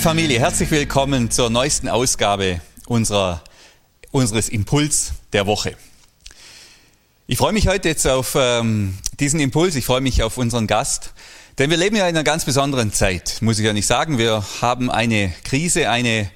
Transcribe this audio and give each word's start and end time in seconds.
Familie, 0.00 0.40
herzlich 0.40 0.70
willkommen 0.70 1.30
zur 1.30 1.50
neuesten 1.50 1.86
Ausgabe 1.86 2.62
unserer, 2.86 3.44
unseres 4.10 4.48
Impuls 4.48 5.12
der 5.34 5.46
Woche. 5.46 5.76
Ich 7.26 7.36
freue 7.36 7.52
mich 7.52 7.68
heute 7.68 7.90
jetzt 7.90 8.06
auf 8.06 8.34
ähm, 8.34 8.96
diesen 9.20 9.40
Impuls, 9.40 9.76
ich 9.76 9.84
freue 9.84 10.00
mich 10.00 10.22
auf 10.22 10.38
unseren 10.38 10.66
Gast, 10.66 11.12
denn 11.58 11.68
wir 11.68 11.76
leben 11.76 11.96
ja 11.96 12.08
in 12.08 12.16
einer 12.16 12.24
ganz 12.24 12.46
besonderen 12.46 12.94
Zeit, 12.94 13.42
muss 13.42 13.58
ich 13.58 13.66
ja 13.66 13.74
nicht 13.74 13.86
sagen. 13.86 14.16
Wir 14.16 14.42
haben 14.62 14.90
eine 14.90 15.34
Krise, 15.44 15.90
eine 15.90 16.30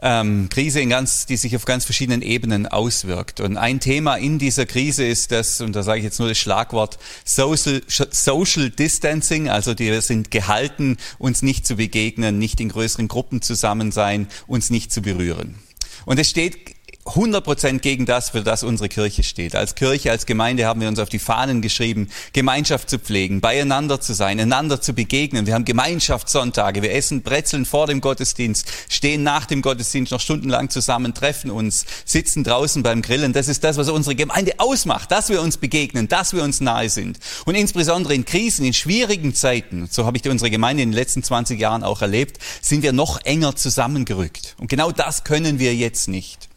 ähm, 0.00 0.48
Krise, 0.48 0.80
in 0.80 0.90
ganz, 0.90 1.26
die 1.26 1.36
sich 1.36 1.56
auf 1.56 1.64
ganz 1.64 1.84
verschiedenen 1.84 2.22
Ebenen 2.22 2.66
auswirkt. 2.66 3.40
Und 3.40 3.56
ein 3.56 3.80
Thema 3.80 4.16
in 4.16 4.38
dieser 4.38 4.66
Krise 4.66 5.04
ist 5.04 5.32
das, 5.32 5.60
und 5.60 5.74
da 5.74 5.82
sage 5.82 5.98
ich 5.98 6.04
jetzt 6.04 6.18
nur 6.18 6.28
das 6.28 6.38
Schlagwort 6.38 6.98
Social, 7.24 7.82
Social 7.88 8.70
Distancing, 8.70 9.48
also 9.48 9.74
die, 9.74 9.86
wir 9.86 10.02
sind 10.02 10.30
gehalten, 10.30 10.96
uns 11.18 11.42
nicht 11.42 11.66
zu 11.66 11.76
begegnen, 11.76 12.38
nicht 12.38 12.60
in 12.60 12.68
größeren 12.68 13.08
Gruppen 13.08 13.42
zusammen 13.42 13.92
sein, 13.92 14.28
uns 14.46 14.70
nicht 14.70 14.92
zu 14.92 15.02
berühren. 15.02 15.56
Und 16.04 16.18
es 16.18 16.30
steht 16.30 16.77
100 17.08 17.80
gegen 17.82 18.06
das, 18.06 18.30
für 18.30 18.42
das 18.42 18.62
unsere 18.62 18.88
Kirche 18.88 19.22
steht. 19.22 19.56
Als 19.56 19.74
Kirche, 19.74 20.10
als 20.10 20.26
Gemeinde 20.26 20.66
haben 20.66 20.80
wir 20.80 20.88
uns 20.88 20.98
auf 20.98 21.08
die 21.08 21.18
Fahnen 21.18 21.62
geschrieben, 21.62 22.10
Gemeinschaft 22.32 22.90
zu 22.90 22.98
pflegen, 22.98 23.40
beieinander 23.40 24.00
zu 24.00 24.12
sein, 24.12 24.38
einander 24.38 24.80
zu 24.80 24.92
begegnen. 24.92 25.46
Wir 25.46 25.54
haben 25.54 25.64
Gemeinschaftssonntage, 25.64 26.82
wir 26.82 26.92
essen 26.92 27.22
Brezeln 27.22 27.64
vor 27.64 27.86
dem 27.86 28.00
Gottesdienst, 28.00 28.66
stehen 28.88 29.22
nach 29.22 29.46
dem 29.46 29.62
Gottesdienst 29.62 30.12
noch 30.12 30.20
stundenlang 30.20 30.70
zusammen, 30.70 31.14
treffen 31.14 31.50
uns, 31.50 31.86
sitzen 32.04 32.44
draußen 32.44 32.82
beim 32.82 33.02
Grillen. 33.02 33.32
Das 33.32 33.48
ist 33.48 33.64
das, 33.64 33.76
was 33.76 33.88
unsere 33.88 34.14
Gemeinde 34.14 34.52
ausmacht, 34.58 35.10
dass 35.10 35.28
wir 35.30 35.40
uns 35.40 35.56
begegnen, 35.56 36.08
dass 36.08 36.32
wir 36.32 36.42
uns 36.42 36.60
nahe 36.60 36.90
sind. 36.90 37.18
Und 37.46 37.54
insbesondere 37.54 38.14
in 38.14 38.24
Krisen, 38.24 38.64
in 38.64 38.74
schwierigen 38.74 39.34
Zeiten, 39.34 39.88
so 39.90 40.04
habe 40.04 40.16
ich 40.16 40.28
unsere 40.28 40.50
Gemeinde 40.50 40.82
in 40.82 40.90
den 40.90 40.96
letzten 40.96 41.22
20 41.22 41.58
Jahren 41.58 41.82
auch 41.82 42.02
erlebt, 42.02 42.38
sind 42.60 42.82
wir 42.82 42.92
noch 42.92 43.24
enger 43.24 43.56
zusammengerückt. 43.56 44.56
Und 44.58 44.68
genau 44.68 44.90
das 44.90 45.24
können 45.24 45.58
wir 45.58 45.74
jetzt 45.74 46.08
nicht. 46.08 46.48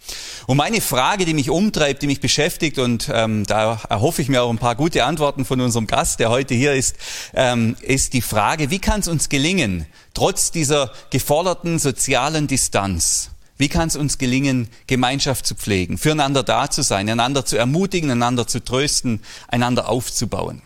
Und 0.48 0.58
meine 0.58 0.82
Frage, 0.82 1.26
die 1.26 1.34
mich 1.34 1.50
umtreibt, 1.50 2.02
die 2.02 2.08
mich 2.08 2.20
beschäftigt, 2.20 2.80
und 2.80 3.10
ähm, 3.14 3.46
da 3.46 3.82
erhoffe 3.90 4.22
ich 4.22 4.30
mir 4.30 4.44
auch 4.44 4.50
ein 4.50 4.58
paar 4.58 4.76
gute 4.76 5.06
Antworten 5.06 5.46
von 5.46 5.62
unserem 5.62 5.88
Gast, 5.88 6.20
der 6.20 6.30
heute 6.30 6.54
hier 6.54 6.74
ist, 6.74 6.96
ähm, 7.34 7.76
ist 7.82 8.14
die 8.14 8.22
Frage, 8.22 8.70
wie 8.70 8.80
kann 8.80 9.02
es 9.02 9.08
uns 9.08 9.30
gelingen, 9.30 9.86
trotz 10.14 10.52
dieser 10.52 10.92
geforderten 11.10 11.80
sozialen 11.80 12.48
Distanz, 12.48 13.30
wie 13.58 13.70
kann 13.70 13.88
es 13.88 13.96
uns 13.96 14.18
gelingen, 14.18 14.68
Gemeinschaft 14.88 15.46
zu 15.46 15.56
pflegen, 15.56 15.98
füreinander 15.98 16.44
da 16.44 16.70
zu 16.70 16.82
sein, 16.82 17.08
einander 17.08 17.46
zu 17.46 17.58
ermutigen, 17.58 18.10
einander 18.10 18.48
zu 18.48 18.64
trösten, 18.64 19.22
einander 19.48 19.88
aufzubauen? 19.88 20.64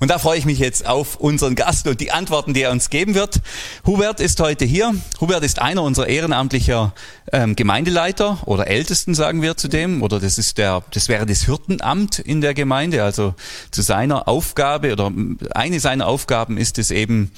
Und 0.00 0.10
da 0.10 0.18
freue 0.18 0.38
ich 0.38 0.44
mich 0.44 0.58
jetzt 0.58 0.86
auf 0.86 1.16
unseren 1.16 1.54
Gast 1.54 1.86
und 1.86 2.00
die 2.00 2.12
Antworten, 2.12 2.54
die 2.54 2.62
er 2.62 2.70
uns 2.70 2.90
geben 2.90 3.14
wird. 3.14 3.40
Hubert 3.84 4.20
ist 4.20 4.40
heute 4.40 4.64
hier. 4.64 4.94
Hubert 5.20 5.42
ist 5.42 5.60
einer 5.60 5.82
unserer 5.82 6.08
ehrenamtlicher 6.08 6.92
ähm, 7.32 7.56
Gemeindeleiter 7.56 8.38
oder 8.46 8.66
Ältesten, 8.66 9.14
sagen 9.14 9.42
wir 9.42 9.56
zudem. 9.56 10.02
Oder 10.02 10.20
das 10.20 10.38
ist 10.38 10.58
der, 10.58 10.82
das 10.92 11.08
wäre 11.08 11.26
das 11.26 11.44
Hirtenamt 11.44 12.18
in 12.18 12.40
der 12.40 12.54
Gemeinde. 12.54 13.02
Also 13.02 13.34
zu 13.70 13.82
seiner 13.82 14.28
Aufgabe 14.28 14.92
oder 14.92 15.12
eine 15.54 15.80
seiner 15.80 16.06
Aufgaben 16.06 16.58
ist 16.58 16.78
es 16.78 16.90
eben, 16.90 17.30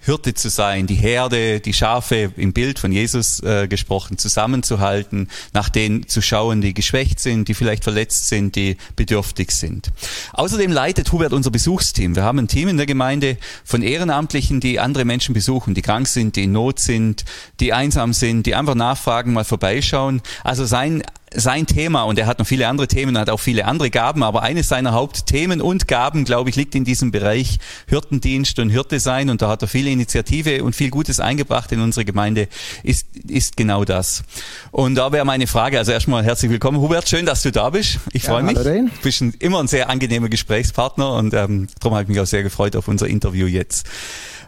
Hirte 0.00 0.34
zu 0.34 0.48
sein, 0.48 0.86
die 0.86 0.94
Herde, 0.94 1.60
die 1.60 1.72
Schafe 1.72 2.32
im 2.36 2.52
Bild 2.52 2.78
von 2.78 2.90
Jesus 2.90 3.42
äh, 3.42 3.68
gesprochen, 3.68 4.18
zusammenzuhalten, 4.18 5.28
nach 5.52 5.68
denen 5.68 6.08
zu 6.08 6.22
schauen, 6.22 6.60
die 6.60 6.74
geschwächt 6.74 7.20
sind, 7.20 7.48
die 7.48 7.54
vielleicht 7.54 7.84
verletzt 7.84 8.28
sind, 8.28 8.56
die 8.56 8.76
bedürftig 8.96 9.50
sind. 9.50 9.90
Außerdem 10.32 10.72
leitet 10.72 11.12
Hubert 11.12 11.32
unser 11.32 11.50
Besuchsteam. 11.50 12.16
Wir 12.16 12.24
haben 12.24 12.38
ein 12.38 12.48
Team 12.48 12.68
in 12.68 12.76
der 12.76 12.86
Gemeinde 12.86 13.36
von 13.64 13.82
Ehrenamtlichen, 13.82 14.60
die 14.60 14.80
andere 14.80 15.04
Menschen 15.04 15.34
besuchen, 15.34 15.74
die 15.74 15.82
krank 15.82 16.08
sind, 16.08 16.36
die 16.36 16.44
in 16.44 16.52
Not 16.52 16.80
sind, 16.80 17.24
die 17.60 17.72
einsam 17.72 18.12
sind, 18.12 18.46
die 18.46 18.54
einfach 18.54 18.74
nachfragen, 18.74 19.32
mal 19.32 19.44
vorbeischauen. 19.44 20.22
Also 20.44 20.64
sein 20.64 21.02
sein 21.34 21.66
Thema, 21.66 22.02
und 22.02 22.18
er 22.18 22.26
hat 22.26 22.38
noch 22.38 22.46
viele 22.46 22.66
andere 22.66 22.88
Themen, 22.88 23.16
hat 23.16 23.30
auch 23.30 23.40
viele 23.40 23.64
andere 23.64 23.90
Gaben, 23.90 24.22
aber 24.22 24.42
eines 24.42 24.68
seiner 24.68 24.92
Hauptthemen 24.92 25.60
und 25.60 25.86
Gaben, 25.86 26.24
glaube 26.24 26.50
ich, 26.50 26.56
liegt 26.56 26.74
in 26.74 26.84
diesem 26.84 27.12
Bereich 27.12 27.58
Hirtendienst 27.86 28.58
und 28.58 28.70
Hirte 28.70 28.98
sein. 28.98 29.30
Und 29.30 29.42
da 29.42 29.48
hat 29.48 29.62
er 29.62 29.68
viele 29.68 29.90
Initiative 29.90 30.64
und 30.64 30.74
viel 30.74 30.90
Gutes 30.90 31.20
eingebracht 31.20 31.70
in 31.72 31.80
unsere 31.80 32.04
Gemeinde, 32.04 32.48
ist, 32.82 33.06
ist 33.28 33.56
genau 33.56 33.84
das. 33.84 34.22
Und 34.72 34.96
da 34.96 35.12
wäre 35.12 35.24
meine 35.24 35.46
Frage, 35.46 35.78
also 35.78 35.92
erstmal 35.92 36.24
herzlich 36.24 36.50
willkommen, 36.50 36.80
Hubert, 36.80 37.08
schön, 37.08 37.26
dass 37.26 37.42
du 37.42 37.52
da 37.52 37.70
bist. 37.70 38.00
Ich 38.12 38.24
ja, 38.24 38.30
freue 38.30 38.42
mich. 38.42 38.54
Du 38.54 38.90
bist 39.02 39.20
ein, 39.20 39.34
immer 39.38 39.60
ein 39.60 39.68
sehr 39.68 39.88
angenehmer 39.88 40.28
Gesprächspartner 40.28 41.14
und 41.14 41.32
ähm, 41.34 41.68
darum 41.78 41.94
habe 41.94 42.02
ich 42.04 42.08
mich 42.08 42.20
auch 42.20 42.26
sehr 42.26 42.42
gefreut 42.42 42.74
auf 42.76 42.88
unser 42.88 43.06
Interview 43.06 43.46
jetzt. 43.46 43.86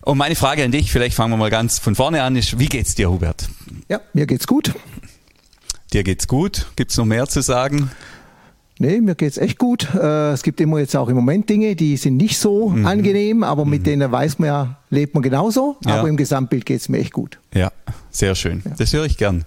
Und 0.05 0.19
meine 0.19 0.35
Frage 0.35 0.65
an 0.65 0.73
dich, 0.73 0.91
vielleicht 0.91 1.15
fangen 1.15 1.33
wir 1.33 1.37
mal 1.37 1.51
ganz 1.51 1.79
von 1.79 1.95
vorne 1.95 2.25
an, 2.25 2.35
ist, 2.35 2.59
wie 2.59 2.67
geht's 2.67 2.97
dir, 2.97 3.09
Hubert? 3.09 3.49
Ja, 3.89 4.01
mir 4.13 4.27
geht's 4.27 4.49
gut. 4.49 4.73
Dir 5.93 6.05
geht's 6.05 6.27
gut? 6.27 6.67
Gibt's 6.77 6.97
noch 6.97 7.05
mehr 7.05 7.27
zu 7.27 7.43
sagen? 7.43 7.91
Nee, 8.79 9.01
mir 9.01 9.15
geht's 9.15 9.37
echt 9.37 9.59
gut. 9.59 9.95
Äh, 9.95 10.33
es 10.33 10.43
gibt 10.43 10.61
immer 10.61 10.79
jetzt 10.79 10.97
auch 10.97 11.09
im 11.09 11.17
Moment 11.17 11.51
Dinge, 11.51 11.77
die 11.77 11.97
sind 11.99 12.17
nicht 12.17 12.39
so 12.39 12.71
mhm. 12.71 12.87
angenehm, 12.87 13.43
aber 13.43 13.65
mit 13.67 13.81
mhm. 13.81 13.85
denen 13.85 14.13
weiß 14.13 14.39
man 14.39 14.47
ja, 14.47 14.79
lebt 14.93 15.15
man 15.15 15.23
genauso. 15.23 15.77
Ja. 15.85 15.99
Aber 15.99 16.09
im 16.09 16.17
Gesamtbild 16.17 16.67
geht's 16.67 16.89
mir 16.89 16.99
echt 16.99 17.13
gut. 17.13 17.39
Ja, 17.55 17.71
sehr 18.11 18.35
schön. 18.35 18.63
Ja. 18.65 18.73
Das 18.79 18.93
höre 18.93 19.05
ich 19.05 19.19
gern. 19.19 19.45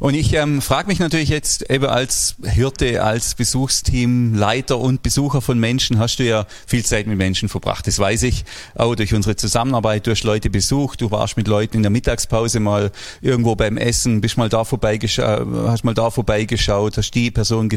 Und 0.00 0.14
ich 0.14 0.32
ähm, 0.34 0.60
frage 0.60 0.88
mich 0.88 0.98
natürlich 0.98 1.28
jetzt 1.28 1.70
eben 1.70 1.86
als 1.86 2.36
Hirte, 2.42 3.02
als 3.02 3.34
Besuchsteam, 3.34 4.34
Leiter 4.34 4.78
und 4.78 5.02
Besucher 5.02 5.40
von 5.40 5.58
Menschen, 5.58 5.98
hast 5.98 6.16
du 6.16 6.24
ja 6.24 6.46
viel 6.66 6.84
Zeit 6.84 7.06
mit 7.06 7.16
Menschen 7.16 7.48
verbracht. 7.48 7.86
Das 7.86 7.98
weiß 7.98 8.24
ich 8.24 8.44
auch 8.74 8.94
durch 8.94 9.14
unsere 9.14 9.36
Zusammenarbeit. 9.36 10.06
Du 10.06 10.10
hast 10.10 10.24
Leute 10.24 10.50
besucht, 10.50 11.00
du 11.00 11.10
warst 11.10 11.36
mit 11.36 11.46
Leuten 11.46 11.78
in 11.78 11.82
der 11.82 11.90
Mittagspause 11.90 12.60
mal 12.60 12.90
irgendwo 13.20 13.54
beim 13.54 13.76
Essen, 13.76 14.20
bist 14.20 14.36
mal 14.36 14.48
da 14.48 14.64
vorbeigeschaut, 14.64 15.46
hast 15.66 15.84
mal 15.84 15.94
da 15.94 16.10
vorbeigeschaut, 16.10 16.96
hast 16.96 17.10
die 17.12 17.30
Person 17.30 17.68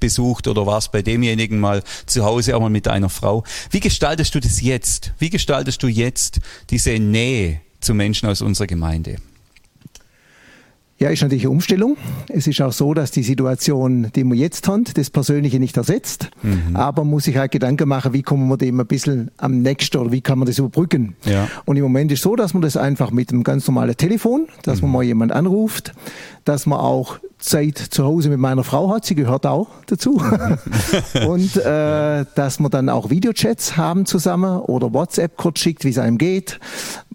besucht 0.00 0.48
oder 0.48 0.66
warst 0.66 0.92
bei 0.92 1.02
demjenigen 1.02 1.58
mal 1.58 1.82
zu 2.06 2.24
Hause 2.24 2.56
auch 2.56 2.60
mal 2.60 2.70
mit 2.70 2.86
deiner 2.86 3.10
Frau. 3.10 3.44
Wie 3.70 3.80
gestaltest 3.80 4.34
du 4.34 4.40
das 4.40 4.60
jetzt? 4.60 5.12
Wie 5.18 5.30
gestaltest 5.30 5.82
du 5.82 5.88
jetzt 5.88 6.40
diese 6.68 6.98
Nähe 6.98 7.60
zu 7.80 7.94
Menschen 7.94 8.28
aus 8.28 8.42
unserer 8.42 8.66
Gemeinde? 8.66 9.16
Ja, 11.00 11.08
ist 11.08 11.22
natürlich 11.22 11.44
eine 11.44 11.52
Umstellung. 11.52 11.96
Es 12.28 12.46
ist 12.46 12.60
auch 12.60 12.74
so, 12.74 12.92
dass 12.92 13.10
die 13.10 13.22
Situation, 13.22 14.12
die 14.14 14.22
wir 14.22 14.34
jetzt 14.34 14.68
haben, 14.68 14.84
das 14.84 15.08
Persönliche 15.08 15.58
nicht 15.58 15.78
ersetzt. 15.78 16.28
Mhm. 16.42 16.76
Aber 16.76 17.04
man 17.04 17.12
muss 17.12 17.24
sich 17.24 17.38
halt 17.38 17.52
Gedanken 17.52 17.88
machen, 17.88 18.12
wie 18.12 18.20
kommen 18.20 18.46
wir 18.48 18.58
dem 18.58 18.78
ein 18.78 18.86
bisschen 18.86 19.30
am 19.38 19.62
nächsten 19.62 19.96
oder 19.96 20.12
wie 20.12 20.20
kann 20.20 20.38
man 20.38 20.44
das 20.44 20.58
überbrücken. 20.58 21.16
Ja. 21.24 21.48
Und 21.64 21.78
im 21.78 21.84
Moment 21.84 22.12
ist 22.12 22.20
so, 22.20 22.36
dass 22.36 22.52
man 22.52 22.60
das 22.60 22.76
einfach 22.76 23.12
mit 23.12 23.32
einem 23.32 23.44
ganz 23.44 23.66
normalen 23.66 23.96
Telefon, 23.96 24.48
dass 24.62 24.82
mhm. 24.82 24.88
man 24.88 24.92
mal 24.92 25.02
jemand 25.04 25.32
anruft, 25.32 25.94
dass 26.44 26.66
man 26.66 26.78
auch 26.78 27.18
Zeit 27.40 27.78
zu 27.78 28.04
Hause 28.04 28.28
mit 28.28 28.38
meiner 28.38 28.64
Frau 28.64 28.90
hat, 28.90 29.04
sie 29.04 29.14
gehört 29.14 29.46
auch 29.46 29.68
dazu. 29.86 30.22
Und 31.26 31.56
äh, 31.56 32.24
dass 32.34 32.60
man 32.60 32.70
dann 32.70 32.88
auch 32.88 33.10
Videochats 33.10 33.76
haben 33.76 34.06
zusammen 34.06 34.60
oder 34.60 34.92
WhatsApp 34.92 35.36
kurz 35.36 35.60
schickt, 35.60 35.84
wie 35.84 35.90
es 35.90 35.98
einem 35.98 36.18
geht. 36.18 36.60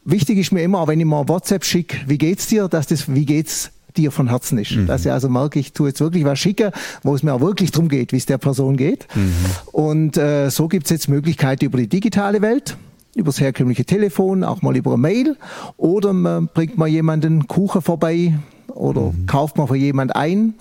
Wichtig 0.03 0.37
ist 0.37 0.51
mir 0.51 0.63
immer, 0.63 0.87
wenn 0.87 0.99
ich 0.99 1.05
mal 1.05 1.27
WhatsApp 1.27 1.65
schicke, 1.65 1.97
wie 2.07 2.17
geht's 2.17 2.47
dir, 2.47 2.67
dass 2.67 2.87
das 2.87 3.13
wie 3.13 3.25
geht's 3.25 3.71
dir 3.97 4.11
von 4.11 4.29
Herzen 4.29 4.57
ist. 4.57 4.71
Mhm. 4.75 4.87
Dass 4.87 5.05
ich 5.05 5.11
also 5.11 5.29
merke, 5.29 5.59
ich 5.59 5.73
tue 5.73 5.89
jetzt 5.89 6.01
wirklich 6.01 6.25
was 6.25 6.37
schicken, 6.37 6.71
wo 7.03 7.15
es 7.15 7.23
mir 7.23 7.33
auch 7.33 7.41
wirklich 7.41 7.71
darum 7.71 7.87
geht, 7.87 8.11
wie 8.11 8.17
es 8.17 8.25
der 8.25 8.37
Person 8.37 8.77
geht. 8.77 9.07
Mhm. 9.15 9.33
Und 9.71 10.17
äh, 10.17 10.49
so 10.49 10.67
gibt 10.67 10.85
es 10.85 10.91
jetzt 10.91 11.07
Möglichkeiten 11.07 11.65
über 11.65 11.77
die 11.77 11.87
digitale 11.87 12.41
Welt 12.41 12.77
über 13.15 13.27
das 13.27 13.39
herkömmliche 13.39 13.85
Telefon, 13.85 14.43
auch 14.43 14.61
mal 14.61 14.75
über 14.75 14.91
eine 14.91 15.01
Mail 15.01 15.37
oder 15.77 16.11
man 16.11 16.49
bringt 16.53 16.77
mal 16.77 16.87
jemanden 16.87 17.47
Kuchen 17.47 17.81
vorbei 17.81 18.33
oder 18.75 19.01
mhm. 19.11 19.25
kauft 19.25 19.57
man 19.57 19.67
für 19.67 19.75
jemand 19.75 20.15
ein. 20.15 20.53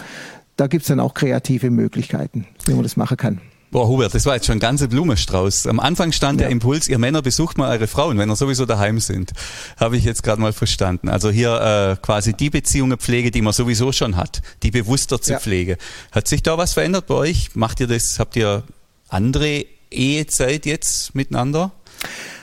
Da 0.56 0.66
gibt 0.68 0.82
es 0.82 0.88
dann 0.88 1.00
auch 1.00 1.14
kreative 1.14 1.70
Möglichkeiten, 1.70 2.46
wie 2.66 2.74
man 2.74 2.82
das 2.82 2.96
machen 2.96 3.16
kann. 3.16 3.40
Boah, 3.74 3.88
Hubert, 3.88 4.14
das 4.14 4.24
war 4.24 4.36
jetzt 4.36 4.46
schon 4.46 4.58
ein 4.58 4.60
ganzer 4.60 4.86
Blumenstrauß. 4.86 5.66
Am 5.66 5.80
Anfang 5.80 6.12
stand 6.12 6.40
ja. 6.40 6.46
der 6.46 6.52
Impuls, 6.52 6.88
ihr 6.88 6.98
Männer 7.00 7.22
besucht 7.22 7.58
mal 7.58 7.72
eure 7.72 7.88
Frauen, 7.88 8.18
wenn 8.18 8.30
ihr 8.30 8.36
sowieso 8.36 8.66
daheim 8.66 9.00
sind. 9.00 9.32
Habe 9.80 9.96
ich 9.96 10.04
jetzt 10.04 10.22
gerade 10.22 10.40
mal 10.40 10.52
verstanden. 10.52 11.08
Also 11.08 11.28
hier 11.28 11.96
äh, 11.98 12.00
quasi 12.00 12.34
die 12.34 12.50
Beziehungen 12.50 12.98
pflege, 12.98 13.32
die 13.32 13.42
man 13.42 13.52
sowieso 13.52 13.90
schon 13.90 14.14
hat, 14.14 14.42
die 14.62 14.70
bewusster 14.70 15.20
zu 15.20 15.32
ja. 15.32 15.40
pflege. 15.40 15.76
Hat 16.12 16.28
sich 16.28 16.44
da 16.44 16.56
was 16.56 16.74
verändert 16.74 17.08
bei 17.08 17.14
euch? 17.14 17.56
Macht 17.56 17.80
ihr 17.80 17.88
das, 17.88 18.20
habt 18.20 18.36
ihr 18.36 18.62
andere 19.08 19.64
Ehezeit 19.90 20.66
jetzt 20.66 21.16
miteinander? 21.16 21.72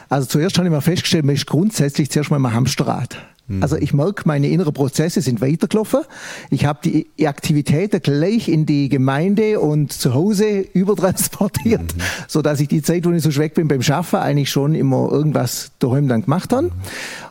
Also 0.09 0.27
zuerst 0.27 0.57
habe 0.57 0.68
ich 0.68 0.73
mal 0.73 0.81
festgestellt, 0.81 1.23
man 1.23 1.35
ist 1.35 1.47
grundsätzlich 1.47 2.12
zuerst 2.12 2.29
mal 2.29 2.35
im 2.35 2.51
Hamsterrad. 2.51 3.15
Mhm. 3.51 3.63
Also 3.63 3.75
ich 3.75 3.94
merke, 3.94 4.24
meine 4.25 4.48
inneren 4.48 4.74
Prozesse 4.74 5.21
sind 5.21 5.42
weitergelaufen. 5.42 6.01
Ich 6.50 6.65
habe 6.65 6.80
die 6.83 7.27
Aktivitäten 7.27 8.01
gleich 8.01 8.48
in 8.48 8.65
die 8.65 8.89
Gemeinde 8.89 9.59
und 9.59 9.92
zu 9.92 10.13
Hause 10.13 10.59
übertransportiert, 10.74 11.81
mhm. 11.81 12.01
so 12.27 12.42
dass 12.42 12.59
ich 12.59 12.68
die 12.68 12.81
Zeit, 12.81 13.06
wo 13.06 13.12
ich 13.12 13.21
so 13.21 13.31
schwäch 13.31 13.53
bin 13.53 13.68
beim 13.68 13.81
Schaffen, 13.81 14.19
eigentlich 14.19 14.50
schon 14.50 14.75
immer 14.75 15.12
irgendwas 15.12 15.71
daheim 15.80 16.07
dann 16.07 16.24
gemacht 16.24 16.53
habe. 16.53 16.68
Mhm. 16.68 16.71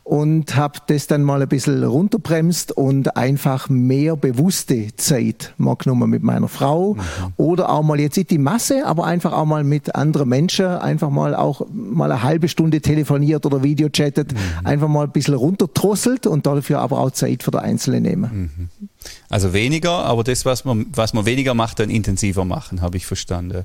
und 0.05 0.56
habe 0.56 0.78
das 0.88 1.06
dann 1.06 1.22
mal 1.22 1.40
ein 1.40 1.49
bisschen 1.49 1.82
runterbremst 1.84 2.73
und 2.73 3.16
einfach 3.16 3.69
mehr 3.69 4.16
bewusste 4.16 4.88
Zeit 4.96 5.55
mal 5.56 5.76
genommen 5.76 6.11
mit 6.11 6.23
meiner 6.23 6.49
Frau 6.49 6.94
mhm. 6.94 7.00
oder 7.37 7.70
auch 7.70 7.82
mal 7.82 8.00
jetzt 8.00 8.16
nicht 8.16 8.31
die 8.31 8.38
Masse, 8.38 8.87
aber 8.87 9.06
einfach 9.06 9.32
auch 9.32 9.46
mal 9.46 9.64
mit 9.64 9.94
anderen 9.94 10.28
Menschen, 10.28 10.66
einfach 10.66 11.11
mal 11.11 11.34
auch 11.34 11.66
mal 11.73 12.11
eine 12.11 12.23
halbe 12.23 12.49
Stunde 12.49 12.81
telefoniert 12.81 13.46
oder 13.46 13.62
Videochattet, 13.62 14.32
mhm. 14.32 14.66
einfach 14.66 14.88
mal 14.88 15.05
ein 15.05 15.12
bisschen 15.12 15.34
runterdrosselt 15.34 16.09
und 16.26 16.46
dafür 16.46 16.80
aber 16.80 16.98
auch 16.98 17.10
Zeit 17.10 17.42
für 17.42 17.50
den 17.50 17.60
Einzelnen 17.60 18.02
nehmen. 18.02 18.50
Mhm. 18.56 18.88
Also 19.28 19.52
weniger, 19.52 19.90
aber 19.90 20.24
das, 20.24 20.44
was 20.44 20.64
man, 20.64 20.86
was 20.92 21.12
man 21.12 21.26
weniger 21.26 21.54
macht, 21.54 21.80
dann 21.80 21.90
intensiver 21.90 22.44
machen, 22.44 22.82
habe 22.82 22.96
ich 22.96 23.06
verstanden 23.06 23.64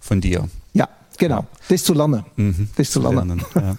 von 0.00 0.20
dir. 0.20 0.48
Ja, 0.72 0.88
genau. 1.18 1.46
Das 1.68 1.84
zu 1.84 1.94
lernen. 1.94 2.24
Mhm. 2.36 2.68
Das 2.76 2.90
zu 2.90 3.00
lernen. 3.00 3.40
zu 3.40 3.58
lernen 3.58 3.78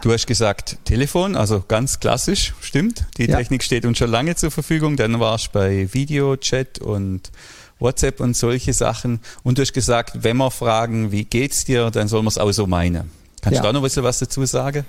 Du 0.00 0.12
hast 0.12 0.26
gesagt 0.26 0.78
Telefon, 0.84 1.36
also 1.36 1.64
ganz 1.66 2.00
klassisch, 2.00 2.54
stimmt. 2.60 3.06
Die 3.16 3.26
ja. 3.26 3.36
Technik 3.36 3.62
steht 3.62 3.84
uns 3.84 3.98
schon 3.98 4.10
lange 4.10 4.34
zur 4.36 4.50
Verfügung. 4.50 4.96
Dann 4.96 5.18
warst 5.20 5.46
du 5.46 5.50
bei 5.52 5.92
Video, 5.92 6.36
Chat 6.36 6.78
und 6.78 7.30
WhatsApp 7.78 8.20
und 8.20 8.36
solche 8.36 8.72
Sachen. 8.72 9.20
Und 9.42 9.58
du 9.58 9.62
hast 9.62 9.72
gesagt, 9.72 10.22
wenn 10.22 10.36
wir 10.36 10.50
fragen, 10.50 11.12
wie 11.12 11.24
geht's 11.24 11.64
dir, 11.64 11.90
dann 11.90 12.08
soll 12.08 12.22
man 12.22 12.28
es 12.28 12.38
auch 12.38 12.52
so 12.52 12.66
meinen. 12.66 13.10
Kannst 13.40 13.56
ja. 13.56 13.62
du 13.62 13.68
da 13.68 13.72
noch 13.72 13.80
ein 13.80 13.84
bisschen 13.84 14.02
was 14.02 14.18
dazu 14.18 14.44
sagen? 14.46 14.84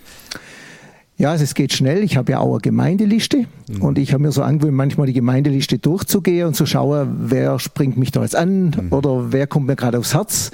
Ja, 1.20 1.32
also 1.32 1.44
es 1.44 1.54
geht 1.54 1.74
schnell. 1.74 2.02
Ich 2.02 2.16
habe 2.16 2.32
ja 2.32 2.40
auch 2.40 2.54
eine 2.54 2.62
Gemeindeliste 2.62 3.46
mhm. 3.68 3.82
und 3.82 4.00
ich 4.00 4.14
habe 4.14 4.24
mir 4.24 4.32
so 4.32 4.42
angewöhnt, 4.42 4.78
manchmal 4.78 5.06
die 5.06 5.14
Gemeindeliste 5.14 5.78
durchzugehen 5.78 6.48
und 6.48 6.56
zu 6.56 6.66
schauen, 6.66 7.18
wer 7.24 7.60
springt 7.60 7.98
mich 7.98 8.12
da 8.12 8.22
jetzt 8.22 8.38
an 8.38 8.68
mhm. 8.70 8.94
oder 8.94 9.34
wer 9.34 9.46
kommt 9.46 9.68
mir 9.68 9.76
gerade 9.76 10.00
aufs 10.00 10.14
Herz. 10.14 10.52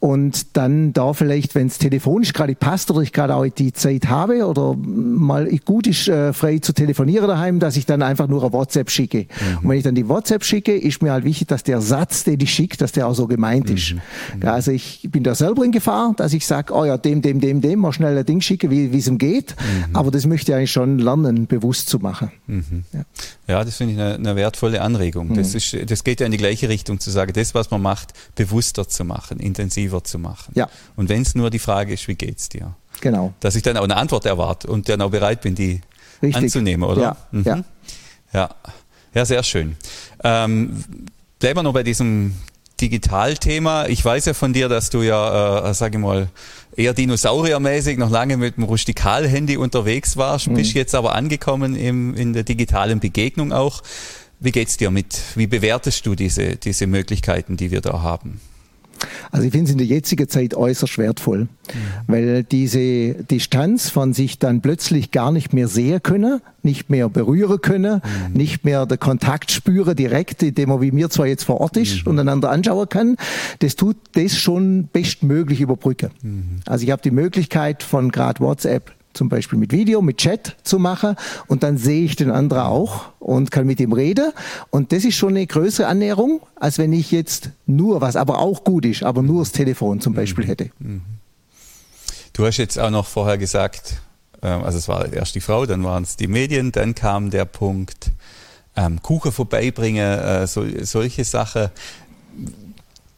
Und 0.00 0.56
dann 0.56 0.92
da 0.94 1.12
vielleicht, 1.12 1.54
wenn 1.54 1.68
es 1.68 1.78
telefonisch 1.78 2.32
gerade 2.32 2.54
passt 2.56 2.90
oder 2.90 3.02
ich 3.02 3.12
gerade 3.12 3.36
auch 3.36 3.46
die 3.46 3.72
Zeit 3.72 4.08
habe 4.08 4.46
oder 4.46 4.74
mal 4.74 5.46
gut 5.64 5.86
ist, 5.86 6.08
äh, 6.08 6.32
frei 6.32 6.58
zu 6.58 6.72
telefonieren 6.72 7.28
daheim, 7.28 7.60
dass 7.60 7.76
ich 7.76 7.86
dann 7.86 8.02
einfach 8.02 8.26
nur 8.26 8.42
eine 8.42 8.52
WhatsApp 8.52 8.90
schicke. 8.90 9.18
Mhm. 9.18 9.58
Und 9.58 9.68
wenn 9.68 9.76
ich 9.76 9.84
dann 9.84 9.94
die 9.94 10.08
WhatsApp 10.08 10.42
schicke, 10.42 10.76
ist 10.76 11.02
mir 11.02 11.12
halt 11.12 11.24
wichtig, 11.24 11.46
dass 11.48 11.62
der 11.62 11.80
Satz, 11.80 12.24
den 12.24 12.40
ich 12.40 12.52
schicke, 12.52 12.78
dass 12.78 12.90
der 12.92 13.06
auch 13.06 13.14
so 13.14 13.28
gemeint 13.28 13.70
ist. 13.70 13.94
Mhm. 13.94 14.00
Ja, 14.42 14.54
also 14.54 14.72
ich 14.72 15.06
bin 15.08 15.22
da 15.22 15.36
selber 15.36 15.64
in 15.64 15.70
Gefahr, 15.70 16.14
dass 16.16 16.32
ich 16.32 16.46
sage, 16.46 16.74
oh 16.74 16.84
ja, 16.84 16.96
dem, 16.96 17.22
dem, 17.22 17.38
dem, 17.38 17.60
dem, 17.60 17.78
mal 17.78 17.92
schnell 17.92 18.18
ein 18.18 18.26
Ding 18.26 18.40
schicke, 18.40 18.70
wie 18.70 18.86
es 18.96 19.06
ihm 19.06 19.18
geht. 19.18 19.54
Aber 20.00 20.10
das 20.10 20.24
möchte 20.24 20.50
ich 20.50 20.56
eigentlich 20.56 20.72
schon 20.72 20.98
lernen, 20.98 21.46
bewusst 21.46 21.90
zu 21.90 21.98
machen. 21.98 22.32
Mhm. 22.46 22.84
Ja. 22.94 23.04
ja. 23.46 23.64
das 23.64 23.76
finde 23.76 23.92
ich 23.92 24.00
eine, 24.00 24.14
eine, 24.14 24.34
wertvolle 24.34 24.80
Anregung. 24.80 25.28
Mhm. 25.28 25.34
Das, 25.34 25.54
ist, 25.54 25.76
das 25.90 26.04
geht 26.04 26.20
ja 26.20 26.26
in 26.26 26.32
die 26.32 26.38
gleiche 26.38 26.70
Richtung, 26.70 27.00
zu 27.00 27.10
sagen, 27.10 27.34
das, 27.34 27.54
was 27.54 27.70
man 27.70 27.82
macht, 27.82 28.14
bewusster 28.34 28.88
zu 28.88 29.04
machen, 29.04 29.38
intensiver 29.40 30.02
zu 30.02 30.18
machen. 30.18 30.52
Ja. 30.54 30.70
Und 30.96 31.10
wenn 31.10 31.20
es 31.20 31.34
nur 31.34 31.50
die 31.50 31.58
Frage 31.58 31.92
ist, 31.92 32.08
wie 32.08 32.14
geht's 32.14 32.48
dir? 32.48 32.74
Genau. 33.02 33.34
Dass 33.40 33.56
ich 33.56 33.62
dann 33.62 33.76
auch 33.76 33.84
eine 33.84 33.96
Antwort 33.96 34.24
erwarte 34.24 34.68
und 34.68 34.88
dann 34.88 35.02
auch 35.02 35.10
bereit 35.10 35.42
bin, 35.42 35.54
die 35.54 35.82
Richtig. 36.22 36.44
anzunehmen, 36.44 36.88
oder? 36.88 37.02
Ja. 37.02 37.16
Mhm. 37.32 37.44
ja. 37.44 37.64
Ja. 38.32 38.54
ja, 39.12 39.24
sehr 39.26 39.42
schön. 39.42 39.76
Ähm, 40.24 40.82
bleiben 41.38 41.58
wir 41.58 41.62
noch 41.62 41.74
bei 41.74 41.82
diesem 41.82 42.36
Digitalthema. 42.80 43.86
Ich 43.86 44.04
weiß 44.04 44.24
ja 44.26 44.34
von 44.34 44.52
dir, 44.52 44.68
dass 44.68 44.90
du 44.90 45.02
ja, 45.02 45.70
äh, 45.70 45.74
sage 45.74 45.98
ich 45.98 46.02
mal, 46.02 46.28
eher 46.76 46.94
dinosauriermäßig 46.94 47.98
noch 47.98 48.10
lange 48.10 48.36
mit 48.36 48.56
dem 48.56 48.64
Rustikalhandy 48.64 49.56
unterwegs 49.56 50.16
warst, 50.16 50.48
mhm. 50.48 50.54
bist 50.54 50.74
jetzt 50.74 50.94
aber 50.94 51.14
angekommen 51.14 51.76
im, 51.76 52.14
in 52.14 52.32
der 52.32 52.42
digitalen 52.42 53.00
Begegnung 53.00 53.52
auch. 53.52 53.82
Wie 54.38 54.52
geht's 54.52 54.76
dir 54.76 54.90
mit? 54.90 55.20
Wie 55.34 55.46
bewertest 55.46 56.06
du 56.06 56.14
diese, 56.14 56.56
diese 56.56 56.86
Möglichkeiten, 56.86 57.56
die 57.56 57.70
wir 57.70 57.82
da 57.82 58.02
haben? 58.02 58.40
Also 59.30 59.46
ich 59.46 59.52
finde 59.52 59.66
es 59.66 59.72
in 59.72 59.78
der 59.78 59.86
jetzigen 59.86 60.28
Zeit 60.28 60.54
äußerst 60.54 60.98
wertvoll, 60.98 61.40
mhm. 61.40 61.48
weil 62.06 62.42
diese 62.44 63.14
Distanz 63.24 63.90
von 63.90 64.12
sich 64.12 64.38
dann 64.38 64.60
plötzlich 64.60 65.10
gar 65.10 65.32
nicht 65.32 65.52
mehr 65.52 65.68
sehen 65.68 66.02
können, 66.02 66.40
nicht 66.62 66.90
mehr 66.90 67.08
berühren 67.08 67.60
können, 67.60 68.02
mhm. 68.02 68.36
nicht 68.36 68.64
mehr 68.64 68.86
der 68.86 68.98
Kontakt 68.98 69.50
spüren 69.50 69.96
direkt, 69.96 70.42
indem 70.42 70.70
man 70.70 70.80
wie 70.80 70.92
mir 70.92 71.10
zwar 71.10 71.26
jetzt 71.26 71.44
vor 71.44 71.60
Ort 71.60 71.76
ist 71.76 72.04
mhm. 72.04 72.12
und 72.12 72.18
einander 72.18 72.50
anschauen 72.50 72.88
kann, 72.88 73.16
das 73.60 73.76
tut 73.76 73.96
das 74.12 74.36
schon 74.36 74.88
bestmöglich 74.92 75.60
überbrücken. 75.60 76.10
Mhm. 76.22 76.60
Also 76.66 76.84
ich 76.84 76.90
habe 76.90 77.02
die 77.02 77.10
Möglichkeit 77.10 77.82
von 77.82 78.10
gerade 78.10 78.40
WhatsApp 78.40 78.92
zum 79.12 79.28
Beispiel 79.28 79.58
mit 79.58 79.72
Video, 79.72 80.02
mit 80.02 80.18
Chat 80.18 80.56
zu 80.62 80.78
machen 80.78 81.16
und 81.46 81.62
dann 81.62 81.78
sehe 81.78 82.04
ich 82.04 82.16
den 82.16 82.30
anderen 82.30 82.64
auch 82.64 83.06
und 83.18 83.50
kann 83.50 83.66
mit 83.66 83.80
ihm 83.80 83.92
reden 83.92 84.32
und 84.70 84.92
das 84.92 85.04
ist 85.04 85.16
schon 85.16 85.30
eine 85.30 85.46
größere 85.46 85.86
Annäherung, 85.86 86.40
als 86.56 86.78
wenn 86.78 86.92
ich 86.92 87.10
jetzt 87.10 87.50
nur, 87.66 88.00
was 88.00 88.16
aber 88.16 88.38
auch 88.38 88.64
gut 88.64 88.84
ist, 88.84 89.02
aber 89.02 89.22
nur 89.22 89.42
das 89.42 89.52
Telefon 89.52 90.00
zum 90.00 90.14
Beispiel 90.14 90.46
hätte. 90.46 90.70
Mhm. 90.78 91.02
Du 92.32 92.46
hast 92.46 92.58
jetzt 92.58 92.78
auch 92.78 92.90
noch 92.90 93.06
vorher 93.06 93.38
gesagt, 93.38 94.00
ähm, 94.42 94.62
also 94.62 94.78
es 94.78 94.88
war 94.88 95.12
erst 95.12 95.34
die 95.34 95.40
Frau, 95.40 95.66
dann 95.66 95.84
waren 95.84 96.02
es 96.02 96.16
die 96.16 96.28
Medien, 96.28 96.72
dann 96.72 96.94
kam 96.94 97.30
der 97.30 97.44
Punkt 97.44 98.10
ähm, 98.76 99.02
Kuchen 99.02 99.32
vorbeibringen, 99.32 100.18
äh, 100.18 100.46
so, 100.46 100.64
solche 100.82 101.24
Sachen 101.24 101.70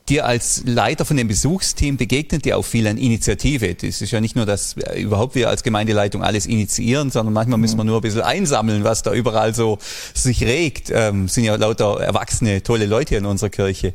dir 0.08 0.26
als 0.26 0.62
Leiter 0.66 1.04
von 1.04 1.16
dem 1.16 1.28
Besuchsteam 1.28 1.96
begegnet 1.96 2.44
dir 2.44 2.58
auch 2.58 2.64
viel 2.64 2.86
an 2.86 2.98
Initiative. 2.98 3.74
Das 3.74 4.00
ist 4.00 4.10
ja 4.10 4.20
nicht 4.20 4.36
nur, 4.36 4.46
dass 4.46 4.76
überhaupt 4.96 5.34
wir 5.34 5.48
als 5.48 5.62
Gemeindeleitung 5.62 6.22
alles 6.22 6.46
initiieren, 6.46 7.10
sondern 7.10 7.32
manchmal 7.32 7.58
müssen 7.58 7.76
wir 7.76 7.84
nur 7.84 7.98
ein 7.98 8.02
bisschen 8.02 8.22
einsammeln, 8.22 8.84
was 8.84 9.02
da 9.02 9.12
überall 9.12 9.54
so 9.54 9.78
sich 10.14 10.42
regt. 10.42 10.90
Ähm, 10.92 11.28
sind 11.28 11.44
ja 11.44 11.54
lauter 11.54 12.00
erwachsene, 12.00 12.62
tolle 12.62 12.86
Leute 12.86 13.10
hier 13.10 13.18
in 13.18 13.26
unserer 13.26 13.50
Kirche. 13.50 13.94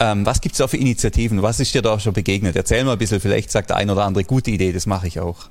Ähm, 0.00 0.24
was 0.24 0.40
gibt's 0.40 0.58
da 0.58 0.68
für 0.68 0.76
Initiativen? 0.76 1.42
Was 1.42 1.58
ist 1.58 1.74
dir 1.74 1.82
da 1.82 1.98
schon 1.98 2.12
begegnet? 2.12 2.54
Erzähl 2.54 2.84
mal 2.84 2.92
ein 2.92 2.98
bisschen, 2.98 3.20
vielleicht 3.20 3.50
sagt 3.50 3.70
der 3.70 3.76
ein 3.76 3.90
oder 3.90 4.04
andere 4.04 4.24
gute 4.24 4.50
Idee, 4.50 4.72
das 4.72 4.86
mache 4.86 5.08
ich 5.08 5.18
auch. 5.18 5.48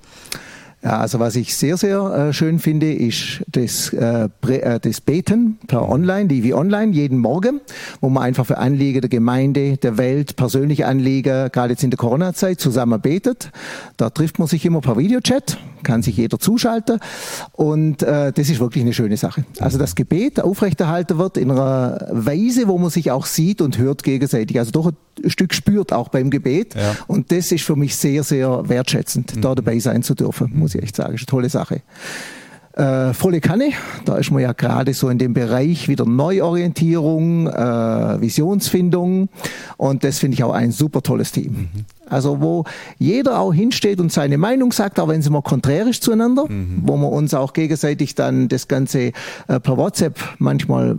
Ja, 0.83 1.00
also 1.00 1.19
was 1.19 1.35
ich 1.35 1.56
sehr, 1.56 1.75
sehr 1.75 2.00
äh, 2.29 2.33
schön 2.33 2.59
finde, 2.59 2.94
ist 2.94 3.44
das, 3.47 3.91
äh, 3.94 4.29
äh, 4.47 4.79
das 4.79 5.01
Beten 5.01 5.57
per 5.65 5.89
Online, 5.89 6.27
die 6.27 6.44
wie 6.44 6.53
Online, 6.53 6.94
jeden 6.94 7.18
Morgen, 7.18 7.62
wo 8.00 8.09
man 8.09 8.24
einfach 8.24 8.45
für 8.45 8.59
Anliegen 8.59 9.01
der 9.01 9.09
Gemeinde, 9.09 9.77
der 9.77 9.97
Welt, 9.97 10.35
persönliche 10.35 10.85
Anliegen, 10.85 11.50
gerade 11.51 11.74
jetzt 11.74 11.83
in 11.83 11.89
der 11.89 11.97
Corona-Zeit, 11.97 12.59
zusammen 12.59 13.01
betet. 13.01 13.50
Da 13.97 14.12
trifft 14.12 14.38
man 14.38 14.47
sich 14.47 14.65
immer 14.65 14.81
per 14.81 14.97
Videochat, 14.97 15.57
kann 15.81 16.03
sich 16.03 16.18
jeder 16.18 16.38
zuschalten 16.38 17.00
und 17.53 18.03
äh, 18.03 18.31
das 18.31 18.50
ist 18.50 18.59
wirklich 18.59 18.83
eine 18.83 18.94
schöne 18.94 19.18
Sache. 19.18 19.45
Also 19.59 19.77
das 19.77 19.95
Gebet 19.95 20.39
aufrechterhalten 20.39 21.18
wird 21.18 21.38
in 21.38 21.50
einer 21.50 22.07
Weise, 22.12 22.68
wo 22.68 22.77
man 22.77 22.91
sich 22.91 23.09
auch 23.09 23.25
sieht 23.25 23.62
und 23.62 23.77
hört 23.79 24.03
gegenseitig. 24.03 24.59
Also 24.59 24.71
doch 24.71 24.91
ein 25.24 25.29
Stück 25.29 25.53
spürt 25.53 25.93
auch 25.93 26.10
beim 26.10 26.29
Gebet 26.29 26.75
ja. 26.75 26.96
und 27.07 27.31
das 27.31 27.51
ist 27.51 27.63
für 27.63 27.75
mich 27.75 27.96
sehr, 27.96 28.24
sehr 28.24 28.69
wertschätzend, 28.69 29.36
mhm. 29.36 29.41
da 29.41 29.55
dabei 29.55 29.79
sein 29.79 30.03
zu 30.03 30.13
dürfen, 30.13 30.51
muss 30.67 30.75
ich 30.75 30.83
echt 30.83 30.97
sagen. 30.97 31.13
Das 31.13 31.21
ist 31.21 31.29
eine 31.29 31.31
tolle 31.31 31.50
Sache. 31.50 31.81
Äh, 32.74 33.13
volle 33.13 33.41
Kanne, 33.41 33.69
da 34.05 34.17
ist 34.17 34.29
man 34.29 34.41
ja 34.43 34.51
gerade 34.51 34.93
so 34.93 35.09
in 35.09 35.17
dem 35.17 35.33
Bereich 35.33 35.88
wieder 35.88 36.05
Neuorientierung, 36.05 37.47
äh, 37.47 38.21
Visionsfindung 38.21 39.29
und 39.77 40.03
das 40.03 40.19
finde 40.19 40.36
ich 40.36 40.43
auch 40.43 40.53
ein 40.53 40.71
super 40.71 41.01
tolles 41.01 41.31
Team. 41.31 41.53
Mhm. 41.53 41.86
Also 42.07 42.39
wo 42.39 42.65
jeder 43.00 43.39
auch 43.39 43.51
hinsteht 43.51 44.00
und 44.00 44.12
seine 44.12 44.38
Meinung 44.38 44.71
sagt, 44.74 45.00
auch 45.00 45.07
wenn 45.07 45.24
sie 45.24 45.31
mal 45.31 45.41
konträr 45.41 45.88
ist 45.88 46.03
zueinander, 46.03 46.45
mhm. 46.47 46.83
wo 46.83 46.97
man 46.97 47.09
uns 47.09 47.33
auch 47.33 47.53
gegenseitig 47.53 48.13
dann 48.13 48.47
das 48.47 48.67
Ganze 48.67 49.12
äh, 49.47 49.59
per 49.59 49.77
WhatsApp 49.77 50.19
manchmal 50.38 50.97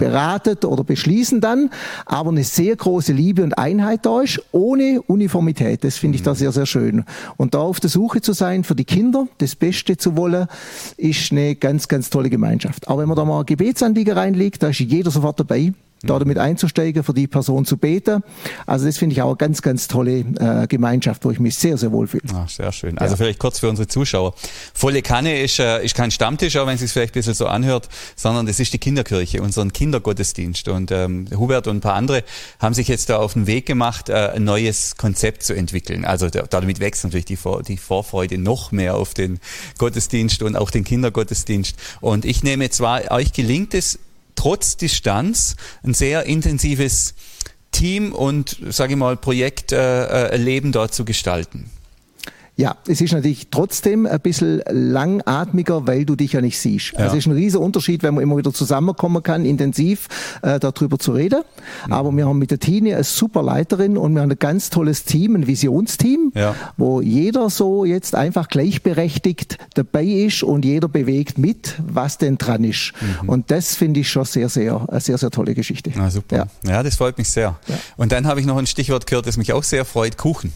beratet 0.00 0.64
oder 0.64 0.82
beschließen 0.82 1.40
dann, 1.40 1.70
aber 2.06 2.30
eine 2.30 2.42
sehr 2.42 2.74
große 2.74 3.12
Liebe 3.12 3.44
und 3.44 3.56
Einheit 3.56 4.04
da 4.04 4.22
ist, 4.22 4.42
ohne 4.50 5.00
Uniformität. 5.02 5.84
Das 5.84 5.96
finde 5.96 6.16
ich 6.16 6.22
da 6.22 6.32
mhm. 6.32 6.36
sehr, 6.36 6.52
sehr 6.52 6.66
schön. 6.66 7.04
Und 7.36 7.54
da 7.54 7.58
auf 7.58 7.78
der 7.78 7.90
Suche 7.90 8.20
zu 8.20 8.32
sein 8.32 8.64
für 8.64 8.74
die 8.74 8.84
Kinder, 8.84 9.28
das 9.38 9.54
Beste 9.54 9.96
zu 9.96 10.16
wollen, 10.16 10.48
ist 10.96 11.30
eine 11.30 11.54
ganz, 11.54 11.86
ganz 11.86 12.10
tolle 12.10 12.30
Gemeinschaft. 12.30 12.88
Aber 12.88 13.02
wenn 13.02 13.08
man 13.08 13.16
da 13.16 13.24
mal 13.24 13.44
Gebetsanliegen 13.44 14.14
reinlegt, 14.14 14.62
da 14.62 14.70
ist 14.70 14.80
jeder 14.80 15.12
sofort 15.12 15.38
dabei 15.38 15.60
da 15.70 15.89
damit 16.02 16.38
einzusteigen, 16.38 17.04
für 17.04 17.14
die 17.14 17.26
Person 17.26 17.64
zu 17.64 17.76
beten. 17.76 18.22
Also 18.66 18.86
das 18.86 18.98
finde 18.98 19.14
ich 19.14 19.22
auch 19.22 19.28
eine 19.28 19.36
ganz, 19.36 19.62
ganz 19.62 19.88
tolle 19.88 20.20
äh, 20.20 20.66
Gemeinschaft, 20.66 21.24
wo 21.24 21.30
ich 21.30 21.40
mich 21.40 21.56
sehr, 21.58 21.76
sehr 21.76 21.92
wohl 21.92 22.06
fühle. 22.06 22.22
Ach, 22.34 22.48
sehr 22.48 22.72
schön. 22.72 22.96
Also 22.98 23.12
ja. 23.12 23.16
vielleicht 23.16 23.38
kurz 23.38 23.58
für 23.58 23.68
unsere 23.68 23.88
Zuschauer. 23.88 24.34
Volle 24.74 25.02
Kanne 25.02 25.40
ist, 25.40 25.58
äh, 25.58 25.84
ist 25.84 25.94
kein 25.94 26.10
Stammtisch, 26.10 26.56
auch 26.56 26.66
wenn 26.66 26.74
es 26.74 26.80
sich 26.80 26.92
vielleicht 26.92 27.12
ein 27.12 27.20
bisschen 27.20 27.34
so 27.34 27.46
anhört, 27.46 27.88
sondern 28.16 28.46
das 28.46 28.60
ist 28.60 28.72
die 28.72 28.78
Kinderkirche, 28.78 29.42
unseren 29.42 29.72
Kindergottesdienst. 29.72 30.68
Und 30.68 30.90
ähm, 30.90 31.26
Hubert 31.36 31.66
und 31.66 31.78
ein 31.78 31.80
paar 31.80 31.94
andere 31.94 32.24
haben 32.58 32.74
sich 32.74 32.88
jetzt 32.88 33.10
da 33.10 33.18
auf 33.18 33.34
den 33.34 33.46
Weg 33.46 33.66
gemacht, 33.66 34.08
äh, 34.08 34.30
ein 34.34 34.44
neues 34.44 34.96
Konzept 34.96 35.42
zu 35.42 35.54
entwickeln. 35.54 36.04
Also 36.04 36.28
damit 36.28 36.80
wächst 36.80 37.04
natürlich 37.04 37.26
die, 37.26 37.36
Vor 37.36 37.62
die 37.62 37.76
Vorfreude 37.76 38.38
noch 38.38 38.72
mehr 38.72 38.96
auf 38.96 39.14
den 39.14 39.38
Gottesdienst 39.78 40.42
und 40.42 40.56
auch 40.56 40.70
den 40.70 40.84
Kindergottesdienst. 40.84 41.76
Und 42.00 42.24
ich 42.24 42.42
nehme 42.42 42.70
zwar, 42.70 43.10
euch 43.10 43.32
gelingt 43.32 43.74
es 43.74 43.98
trotz 44.40 44.78
Distanz 44.78 45.54
ein 45.82 45.92
sehr 45.92 46.24
intensives 46.24 47.12
Team 47.72 48.14
und, 48.14 48.56
sage 48.70 48.94
ich 48.94 48.98
mal, 48.98 49.18
Projektleben 49.18 50.70
äh, 50.70 50.70
äh 50.70 50.72
dort 50.72 50.94
zu 50.94 51.04
gestalten. 51.04 51.70
Ja, 52.60 52.76
es 52.86 53.00
ist 53.00 53.14
natürlich 53.14 53.48
trotzdem 53.50 54.04
ein 54.04 54.20
bisschen 54.20 54.62
langatmiger, 54.68 55.86
weil 55.86 56.04
du 56.04 56.14
dich 56.14 56.34
ja 56.34 56.42
nicht 56.42 56.58
siehst. 56.58 56.92
Ja. 56.92 56.98
Also 56.98 57.16
es 57.16 57.24
ist 57.24 57.26
ein 57.26 57.32
riesiger 57.32 57.62
Unterschied, 57.62 58.02
wenn 58.02 58.12
man 58.12 58.22
immer 58.22 58.36
wieder 58.36 58.52
zusammenkommen 58.52 59.22
kann, 59.22 59.46
intensiv 59.46 60.08
äh, 60.42 60.60
darüber 60.60 60.98
zu 60.98 61.12
reden. 61.12 61.40
Mhm. 61.86 61.92
Aber 61.94 62.12
wir 62.12 62.26
haben 62.26 62.38
mit 62.38 62.50
der 62.50 62.58
Tine 62.58 62.96
eine 62.96 63.04
super 63.04 63.42
Leiterin 63.42 63.96
und 63.96 64.12
wir 64.12 64.20
haben 64.20 64.30
ein 64.30 64.38
ganz 64.38 64.68
tolles 64.68 65.04
Team, 65.04 65.36
ein 65.36 65.46
Visionsteam, 65.46 66.32
ja. 66.34 66.54
wo 66.76 67.00
jeder 67.00 67.48
so 67.48 67.86
jetzt 67.86 68.14
einfach 68.14 68.48
gleichberechtigt 68.48 69.56
dabei 69.72 70.04
ist 70.04 70.42
und 70.42 70.66
jeder 70.66 70.88
bewegt 70.88 71.38
mit, 71.38 71.80
was 71.82 72.18
denn 72.18 72.36
dran 72.36 72.62
ist. 72.62 72.92
Mhm. 73.22 73.28
Und 73.30 73.50
das 73.50 73.74
finde 73.74 74.00
ich 74.00 74.10
schon 74.10 74.26
sehr, 74.26 74.50
sehr, 74.50 74.86
eine 74.86 75.00
sehr, 75.00 75.16
sehr 75.16 75.30
tolle 75.30 75.54
Geschichte. 75.54 75.92
Na, 75.94 76.10
super. 76.10 76.36
Ja. 76.36 76.70
ja, 76.70 76.82
das 76.82 76.96
freut 76.96 77.16
mich 77.16 77.30
sehr. 77.30 77.58
Und 77.96 78.12
dann 78.12 78.26
habe 78.26 78.38
ich 78.38 78.44
noch 78.44 78.58
ein 78.58 78.66
Stichwort 78.66 79.06
gehört, 79.06 79.26
das 79.26 79.38
mich 79.38 79.54
auch 79.54 79.64
sehr 79.64 79.86
freut, 79.86 80.18
Kuchen. 80.18 80.52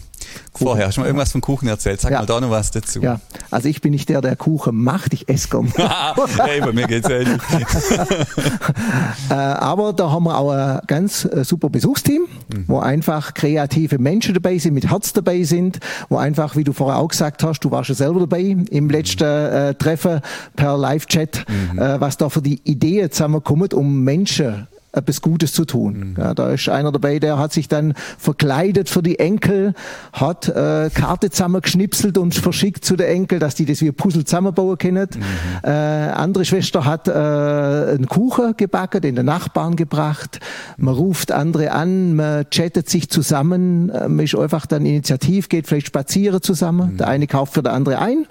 Kuchen. 0.53 0.67
Vorher, 0.67 0.87
hast 0.87 0.97
du 0.97 1.01
mal 1.01 1.07
irgendwas 1.07 1.31
von 1.31 1.41
Kuchen 1.41 1.67
erzählt? 1.67 1.94
Sag 2.01 2.11
ja. 2.11 2.19
mal 2.19 2.25
da 2.25 2.41
noch 2.41 2.49
was 2.49 2.71
dazu. 2.71 3.01
Ja, 3.01 3.19
also 3.51 3.69
ich 3.69 3.81
bin 3.81 3.91
nicht 3.91 4.09
der, 4.09 4.21
der 4.21 4.35
Kuchen 4.35 4.75
macht, 4.75 5.13
ich 5.13 5.29
esse 5.29 5.47
gern. 5.49 5.71
hey, 6.43 6.61
bei 6.61 6.71
mir 6.71 6.87
geht's 6.87 7.09
ähnlich. 7.09 7.41
äh, 9.29 9.33
aber 9.33 9.93
da 9.93 10.11
haben 10.11 10.23
wir 10.25 10.37
auch 10.37 10.51
ein 10.51 10.81
ganz 10.87 11.25
äh, 11.25 11.43
super 11.43 11.69
Besuchsteam, 11.69 12.23
mhm. 12.53 12.65
wo 12.67 12.79
einfach 12.79 13.33
kreative 13.33 13.97
Menschen 13.99 14.33
dabei 14.33 14.57
sind, 14.57 14.73
mit 14.73 14.89
Herz 14.89 15.13
dabei 15.13 15.43
sind, 15.43 15.79
wo 16.09 16.17
einfach, 16.17 16.55
wie 16.55 16.63
du 16.63 16.73
vorher 16.73 16.99
auch 16.99 17.07
gesagt 17.07 17.43
hast, 17.43 17.61
du 17.61 17.71
warst 17.71 17.89
ja 17.89 17.95
selber 17.95 18.21
dabei 18.21 18.41
im 18.41 18.89
letzten 18.89 19.23
äh, 19.23 19.73
Treffen 19.75 20.21
per 20.55 20.77
Live-Chat, 20.77 21.45
mhm. 21.47 21.79
äh, 21.79 22.01
was 22.01 22.17
da 22.17 22.29
für 22.29 22.41
die 22.41 22.61
Ideen 22.63 23.11
zusammenkommen, 23.11 23.71
um 23.73 24.03
Menschen 24.03 24.67
etwas 24.95 25.21
Gutes 25.21 25.53
zu 25.53 25.65
tun. 25.65 26.13
Mhm. 26.15 26.15
Ja, 26.17 26.33
da 26.33 26.51
ist 26.51 26.69
einer 26.69 26.91
dabei, 26.91 27.19
der 27.19 27.37
hat 27.37 27.53
sich 27.53 27.67
dann 27.67 27.93
verkleidet 28.17 28.89
für 28.89 29.01
die 29.01 29.19
Enkel, 29.19 29.73
hat 30.13 30.47
äh, 30.47 30.89
Karte 30.93 31.29
zusammengeschnipselt 31.29 32.17
und 32.17 32.35
verschickt 32.35 32.85
zu 32.85 32.95
den 32.95 33.07
Enkel, 33.07 33.39
dass 33.39 33.55
die 33.55 33.65
das 33.65 33.81
wie 33.81 33.87
ein 33.87 33.95
Puzzle 33.95 34.25
zusammenbauen 34.25 34.77
können. 34.77 35.07
Mhm. 35.13 35.21
Äh, 35.63 35.69
andere 35.69 36.45
Schwester 36.45 36.85
hat 36.85 37.07
äh, 37.07 37.11
einen 37.11 38.07
Kuchen 38.07 38.55
gebacken, 38.57 39.01
den 39.01 39.15
der 39.15 39.23
Nachbarn 39.23 39.75
gebracht. 39.75 40.39
Man 40.77 40.93
ruft 40.93 41.31
andere 41.31 41.71
an, 41.71 42.15
man 42.15 42.49
chattet 42.49 42.89
sich 42.89 43.09
zusammen, 43.09 43.89
äh, 43.89 44.07
man 44.07 44.25
ist 44.25 44.35
einfach 44.35 44.65
dann 44.65 44.85
initiativ, 44.85 45.49
geht 45.49 45.67
vielleicht 45.67 45.87
spazieren 45.87 46.41
zusammen. 46.41 46.93
Mhm. 46.93 46.97
Der 46.97 47.07
eine 47.07 47.27
kauft 47.27 47.53
für 47.53 47.63
den 47.63 47.73
andere 47.73 47.99
ein. 47.99 48.25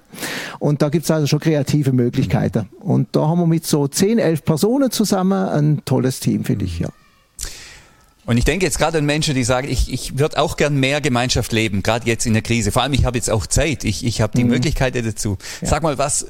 Und 0.59 0.83
da 0.83 0.88
gibt's 0.88 1.11
also 1.11 1.26
schon 1.26 1.40
kreative 1.40 1.92
Möglichkeiten. 1.92 2.68
Und 2.80 3.09
da 3.12 3.28
haben 3.28 3.40
wir 3.40 3.47
mit 3.47 3.66
so 3.66 3.88
10, 3.88 4.18
11 4.18 4.44
Personen 4.44 4.90
zusammen 4.90 5.49
ein 5.49 5.83
tolles 5.85 6.21
Team, 6.21 6.44
finde 6.44 6.64
ich, 6.64 6.78
ja. 6.78 6.88
Und 8.26 8.38
ich 8.38 8.44
denke 8.44 8.64
jetzt 8.64 8.78
gerade 8.78 8.99
an 8.99 9.04
Menschen, 9.04 9.35
die 9.35 9.44
sagen, 9.44 9.68
ich, 9.68 9.92
ich 9.92 10.18
würde 10.18 10.38
auch 10.38 10.56
gern 10.56 10.76
mehr 10.76 11.00
Gemeinschaft 11.00 11.52
leben, 11.52 11.83
gerade 11.83 12.06
jetzt 12.06 12.25
in 12.25 12.33
der 12.33 12.42
Krise. 12.42 12.73
Vor 12.73 12.83
allem, 12.83 12.94
ich 12.94 13.04
habe 13.04 13.18
jetzt 13.18 13.30
auch 13.30 13.47
Zeit, 13.47 13.85
ich, 13.85 14.04
ich 14.04 14.23
habe 14.23 14.37
die 14.37 14.44
mhm. 14.44 14.50
Möglichkeit 14.50 14.97
dazu. 14.97 15.37
Ja. 15.61 15.68
Sag 15.68 15.83
mal, 15.83 15.99
was, 15.99 16.26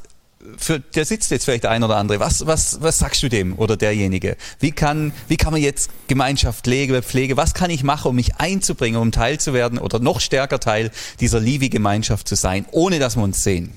für, 0.56 0.80
der 0.80 1.04
sitzt 1.04 1.30
jetzt 1.30 1.44
vielleicht 1.44 1.64
der 1.64 1.70
ein 1.70 1.82
oder 1.82 1.96
andere. 1.96 2.20
Was, 2.20 2.46
was, 2.46 2.80
was 2.82 2.98
sagst 2.98 3.22
du 3.22 3.28
dem 3.28 3.58
oder 3.58 3.76
derjenige? 3.76 4.36
Wie 4.60 4.72
kann, 4.72 5.12
wie 5.28 5.36
kann 5.36 5.52
man 5.52 5.62
jetzt 5.62 5.90
Gemeinschaft 6.08 6.66
legen, 6.66 7.02
Pflege, 7.02 7.36
was 7.36 7.54
kann 7.54 7.70
ich 7.70 7.82
machen, 7.82 8.08
um 8.08 8.16
mich 8.16 8.36
einzubringen, 8.36 9.00
um 9.00 9.12
Teil 9.12 9.38
zu 9.38 9.54
werden 9.54 9.78
oder 9.78 9.98
noch 9.98 10.20
stärker 10.20 10.60
Teil 10.60 10.90
dieser 11.20 11.40
Livi-Gemeinschaft 11.40 12.28
zu 12.28 12.34
sein, 12.34 12.66
ohne 12.72 12.98
dass 12.98 13.16
wir 13.16 13.22
uns 13.22 13.42
sehen? 13.42 13.72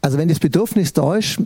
Also 0.00 0.18
wenn 0.18 0.28
das 0.28 0.38
Bedürfnis 0.38 0.92
da 0.92 1.16
ist, 1.16 1.38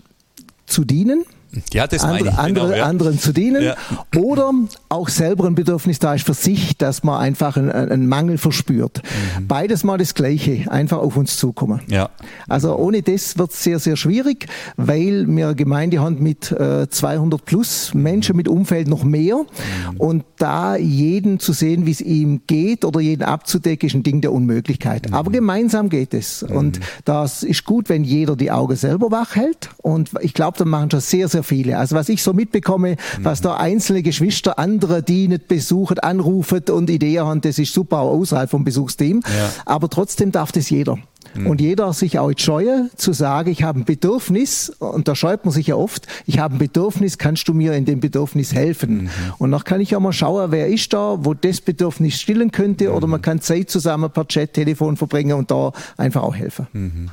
zu 0.67 0.85
dienen, 0.85 1.25
ja, 1.73 1.87
das 1.87 2.03
andere, 2.03 2.31
ich, 2.31 2.35
andere, 2.35 2.67
genau, 2.67 2.79
ja. 2.79 2.85
anderen 2.87 3.19
zu 3.19 3.33
dienen 3.33 3.63
ja. 3.63 3.77
oder 4.17 4.53
auch 4.93 5.09
selber 5.09 5.47
ein 5.47 5.55
Bedürfnis 5.55 5.99
da 5.99 6.15
ist 6.15 6.27
für 6.27 6.35
sich, 6.35 6.77
dass 6.77 7.03
man 7.03 7.19
einfach 7.19 7.57
einen, 7.57 7.71
einen 7.71 8.07
Mangel 8.07 8.39
verspürt. 8.39 9.03
Mhm. 9.39 9.47
Beides 9.49 9.85
mal 9.85 9.97
das 9.97 10.15
Gleiche, 10.15 10.71
einfach 10.71 10.99
auf 10.99 11.17
uns 11.17 11.37
zukommen. 11.37 11.81
Ja. 11.89 12.11
Also 12.49 12.77
ohne 12.77 13.03
das 13.03 13.39
wird 13.39 13.53
es 13.53 13.63
sehr, 13.63 13.79
sehr 13.79 13.97
schwierig, 13.97 14.47
weil 14.77 15.27
wir 15.29 15.47
eine 15.47 15.55
Gemeinde 15.57 16.01
haben 16.01 16.23
mit 16.23 16.53
äh, 16.53 16.89
200 16.89 17.45
plus 17.45 17.95
Menschen 17.95 18.37
mit 18.37 18.49
Umfeld 18.49 18.87
noch 18.87 19.03
mehr 19.03 19.37
mhm. 19.37 19.97
und 19.97 20.25
da 20.39 20.77
jeden 20.77 21.39
zu 21.39 21.53
sehen, 21.53 21.87
wie 21.87 21.93
es 21.93 22.01
ihm 22.01 22.43
geht 22.47 22.85
oder 22.85 23.01
jeden 23.01 23.23
abzudecken, 23.23 23.87
ist 23.87 23.95
ein 23.95 24.03
Ding 24.03 24.21
der 24.21 24.33
Unmöglichkeit. 24.33 25.09
Mhm. 25.09 25.15
Aber 25.15 25.31
gemeinsam 25.31 25.89
geht 25.89 26.13
es 26.13 26.43
mhm. 26.43 26.57
und 26.57 26.81
das 27.07 27.43
ist 27.43 27.65
gut, 27.65 27.89
wenn 27.89 28.05
jeder 28.05 28.37
die 28.37 28.51
Augen 28.51 28.77
selber 28.77 29.11
wach 29.11 29.37
hält 29.37 29.71
und 29.79 30.11
ich 30.21 30.35
glaube, 30.35 30.59
da 30.59 30.67
machen 30.67 30.91
schon 30.91 31.01
sehr, 31.01 31.29
sehr 31.29 31.43
viele. 31.43 31.79
Also 31.79 31.97
was 31.97 32.11
ich 32.11 32.23
so 32.23 32.35
mitbekomme, 32.35 32.91
mhm. 32.91 33.25
was 33.25 33.41
da 33.41 33.57
einzelne 33.57 34.03
Geschwister 34.03 34.59
andere, 34.59 34.82
die 35.03 35.29
nicht 35.29 35.49
besuchen, 35.49 35.99
anrufen 35.99 36.63
und 36.71 36.91
Ideen 36.91 37.25
haben, 37.25 37.41
das 37.41 37.59
ist 37.59 37.73
super 37.73 38.01
auch 38.01 38.19
außerhalb 38.19 38.51
vom 38.51 38.65
Besuchsteam. 38.65 39.21
Ja. 39.25 39.51
Aber 39.65 39.89
trotzdem 39.89 40.33
darf 40.33 40.53
das 40.53 40.71
jeder. 40.71 40.99
Mhm. 41.35 41.47
Und 41.47 41.61
jeder 41.61 41.93
sich 41.93 42.19
auch 42.19 42.33
scheue 42.37 42.91
zu 42.97 43.13
sagen, 43.13 43.51
ich 43.51 43.63
habe 43.63 43.81
ein 43.81 43.85
Bedürfnis, 43.85 44.71
und 44.79 45.09
da 45.09 45.15
scheut 45.15 45.45
man 45.45 45.53
sich 45.53 45.69
ja 45.69 45.77
oft, 45.77 46.07
ich 46.27 46.39
habe 46.39 46.57
ein 46.57 46.59
Bedürfnis, 46.59 47.19
kannst 47.19 47.49
du 47.49 47.55
mir 47.55 47.75
in 47.75 47.85
dem 47.85 48.01
Bedürfnis 48.01 48.53
helfen? 48.53 49.05
Mhm. 49.05 49.11
Und 49.39 49.51
noch 49.51 49.65
kann 49.65 49.81
ich 49.81 49.97
auch 49.97 50.01
mal 50.01 50.13
schauen, 50.13 50.51
wer 50.53 50.69
ist 50.69 50.93
da, 50.93 51.17
wo 51.21 51.35
das 51.35 51.61
Bedürfnis 51.61 52.21
stillen 52.21 52.51
könnte, 52.51 52.89
mhm. 52.89 52.95
oder 52.95 53.07
man 53.07 53.23
kann 53.23 53.41
Zeit 53.41 53.71
zusammen 53.71 54.11
per 54.11 54.27
Chat, 54.29 54.55
Telefon 54.55 54.97
verbringen 54.97 55.39
und 55.39 55.51
da 55.51 55.73
einfach 55.97 56.23
auch 56.23 56.35
helfen. 56.35 57.11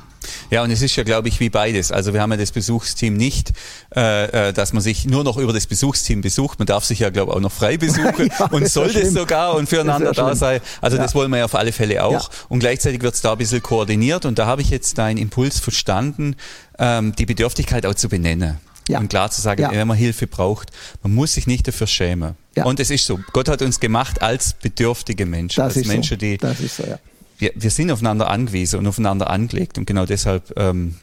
Ja, 0.50 0.62
und 0.62 0.70
es 0.70 0.82
ist 0.82 0.96
ja, 0.96 1.04
glaube 1.04 1.28
ich, 1.28 1.40
wie 1.40 1.50
beides. 1.50 1.92
Also 1.92 2.12
wir 2.12 2.20
haben 2.20 2.30
ja 2.30 2.36
das 2.36 2.52
Besuchsteam 2.52 3.14
nicht, 3.16 3.52
äh, 3.94 4.48
äh, 4.48 4.52
dass 4.52 4.72
man 4.72 4.82
sich 4.82 5.06
nur 5.06 5.24
noch 5.24 5.36
über 5.36 5.52
das 5.52 5.66
Besuchsteam 5.66 6.20
besucht. 6.20 6.58
Man 6.58 6.66
darf 6.66 6.84
sich 6.84 7.00
ja, 7.00 7.10
glaube 7.10 7.32
ich, 7.32 7.36
auch 7.36 7.40
noch 7.40 7.52
frei 7.52 7.76
besuchen 7.76 8.30
ja, 8.38 8.46
und 8.46 8.68
soll 8.68 8.92
das 8.92 9.12
sogar 9.12 9.54
und 9.54 9.68
füreinander 9.68 10.12
da 10.12 10.34
sein. 10.34 10.60
Also 10.80 10.96
ja. 10.96 11.02
das 11.02 11.14
wollen 11.14 11.30
wir 11.30 11.38
ja 11.38 11.44
auf 11.44 11.54
alle 11.54 11.72
Fälle 11.72 12.04
auch. 12.04 12.30
Und 12.48 12.60
gleichzeitig 12.60 13.02
wird 13.02 13.14
es 13.14 13.20
da 13.20 13.32
ein 13.32 13.38
bisschen 13.38 13.62
koordiniert. 13.62 14.24
Und 14.24 14.38
da 14.38 14.46
habe 14.46 14.62
ich 14.62 14.70
jetzt 14.70 14.98
deinen 14.98 15.18
Impuls 15.18 15.58
verstanden, 15.58 16.36
ähm, 16.78 17.14
die 17.16 17.26
Bedürftigkeit 17.26 17.86
auch 17.86 17.94
zu 17.94 18.08
benennen. 18.08 18.58
Ja. 18.88 18.98
Und 18.98 19.08
klar 19.08 19.30
zu 19.30 19.40
sagen, 19.40 19.62
ja. 19.62 19.70
wenn 19.70 19.86
man 19.86 19.96
Hilfe 19.96 20.26
braucht, 20.26 20.70
man 21.02 21.14
muss 21.14 21.34
sich 21.34 21.46
nicht 21.46 21.68
dafür 21.68 21.86
schämen. 21.86 22.34
Ja. 22.56 22.64
Und 22.64 22.80
es 22.80 22.90
ist 22.90 23.06
so. 23.06 23.20
Gott 23.32 23.48
hat 23.48 23.62
uns 23.62 23.78
gemacht 23.78 24.20
als 24.20 24.54
bedürftige 24.54 25.26
Menschen, 25.26 25.62
das 25.62 25.76
als 25.76 25.86
Menschen, 25.86 26.18
so. 26.18 26.26
die 26.26 26.38
so, 26.66 26.82
ja 26.82 26.98
wir, 27.40 27.52
wir 27.54 27.70
sind 27.70 27.90
aufeinander 27.90 28.30
angewiesen 28.30 28.78
und 28.78 28.86
aufeinander 28.86 29.30
angelegt 29.30 29.78
und 29.78 29.86
genau 29.86 30.06
deshalb 30.06 30.52
ähm, 30.56 30.96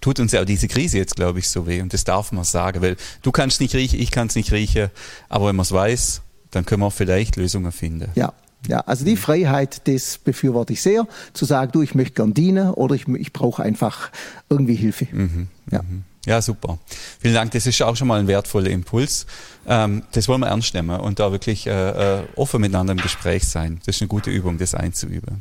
tut 0.00 0.20
uns 0.20 0.32
ja 0.32 0.42
auch 0.42 0.46
diese 0.46 0.68
Krise 0.68 0.98
jetzt, 0.98 1.16
glaube 1.16 1.38
ich, 1.40 1.48
so 1.48 1.66
weh 1.66 1.80
und 1.80 1.92
das 1.92 2.04
darf 2.04 2.30
man 2.32 2.44
sagen, 2.44 2.82
weil 2.82 2.96
du 3.22 3.32
kannst 3.32 3.60
nicht 3.60 3.74
riechen, 3.74 3.98
ich 3.98 4.10
kann 4.10 4.28
es 4.28 4.36
nicht 4.36 4.52
riechen, 4.52 4.90
aber 5.28 5.48
wenn 5.48 5.56
man 5.56 5.64
es 5.64 5.72
weiß, 5.72 6.22
dann 6.50 6.64
können 6.64 6.82
wir 6.82 6.86
auch 6.86 6.92
vielleicht 6.92 7.36
Lösungen 7.36 7.72
finden. 7.72 8.10
Ja, 8.14 8.32
ja, 8.66 8.80
also 8.80 9.04
die 9.04 9.16
Freiheit, 9.16 9.86
das 9.88 10.18
befürworte 10.18 10.72
ich 10.72 10.82
sehr, 10.82 11.06
zu 11.32 11.44
sagen, 11.44 11.72
du, 11.72 11.82
ich 11.82 11.94
möchte 11.94 12.14
gern 12.14 12.34
dienen 12.34 12.70
oder 12.70 12.94
ich, 12.94 13.06
ich 13.08 13.32
brauche 13.32 13.62
einfach 13.62 14.10
irgendwie 14.48 14.74
Hilfe. 14.74 15.06
Mhm, 15.12 15.48
ja. 15.70 15.82
Mhm. 15.82 16.04
Ja, 16.28 16.42
super. 16.42 16.78
Vielen 17.20 17.32
Dank. 17.32 17.52
Das 17.52 17.64
ist 17.64 17.80
auch 17.80 17.96
schon 17.96 18.06
mal 18.06 18.20
ein 18.20 18.26
wertvoller 18.26 18.68
Impuls. 18.68 19.24
Ähm, 19.66 20.02
das 20.12 20.28
wollen 20.28 20.42
wir 20.42 20.48
ernst 20.48 20.74
nehmen 20.74 21.00
und 21.00 21.18
da 21.18 21.32
wirklich 21.32 21.66
äh, 21.66 21.70
äh, 22.18 22.22
offen 22.36 22.60
miteinander 22.60 22.92
im 22.92 23.00
Gespräch 23.00 23.44
sein. 23.48 23.80
Das 23.86 23.96
ist 23.96 24.02
eine 24.02 24.08
gute 24.08 24.30
Übung, 24.30 24.58
das 24.58 24.74
einzuüben. 24.74 25.40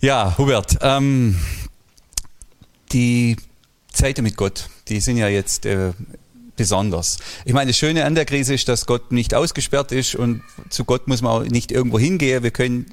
Ja, 0.00 0.36
Hubert, 0.36 0.78
ähm, 0.80 1.38
die 2.90 3.36
Zeiten 3.92 4.24
mit 4.24 4.36
Gott, 4.36 4.68
die 4.88 4.98
sind 4.98 5.16
ja 5.16 5.28
jetzt 5.28 5.64
äh, 5.64 5.92
besonders. 6.56 7.18
Ich 7.44 7.52
meine, 7.52 7.70
das 7.70 7.78
Schöne 7.78 8.04
an 8.04 8.16
der 8.16 8.24
Krise 8.24 8.54
ist, 8.54 8.68
dass 8.68 8.86
Gott 8.86 9.12
nicht 9.12 9.32
ausgesperrt 9.32 9.92
ist 9.92 10.16
und 10.16 10.42
zu 10.70 10.84
Gott 10.84 11.06
muss 11.06 11.22
man 11.22 11.30
auch 11.30 11.44
nicht 11.44 11.70
irgendwo 11.70 12.00
hingehen. 12.00 12.42
Wir 12.42 12.50
können 12.50 12.86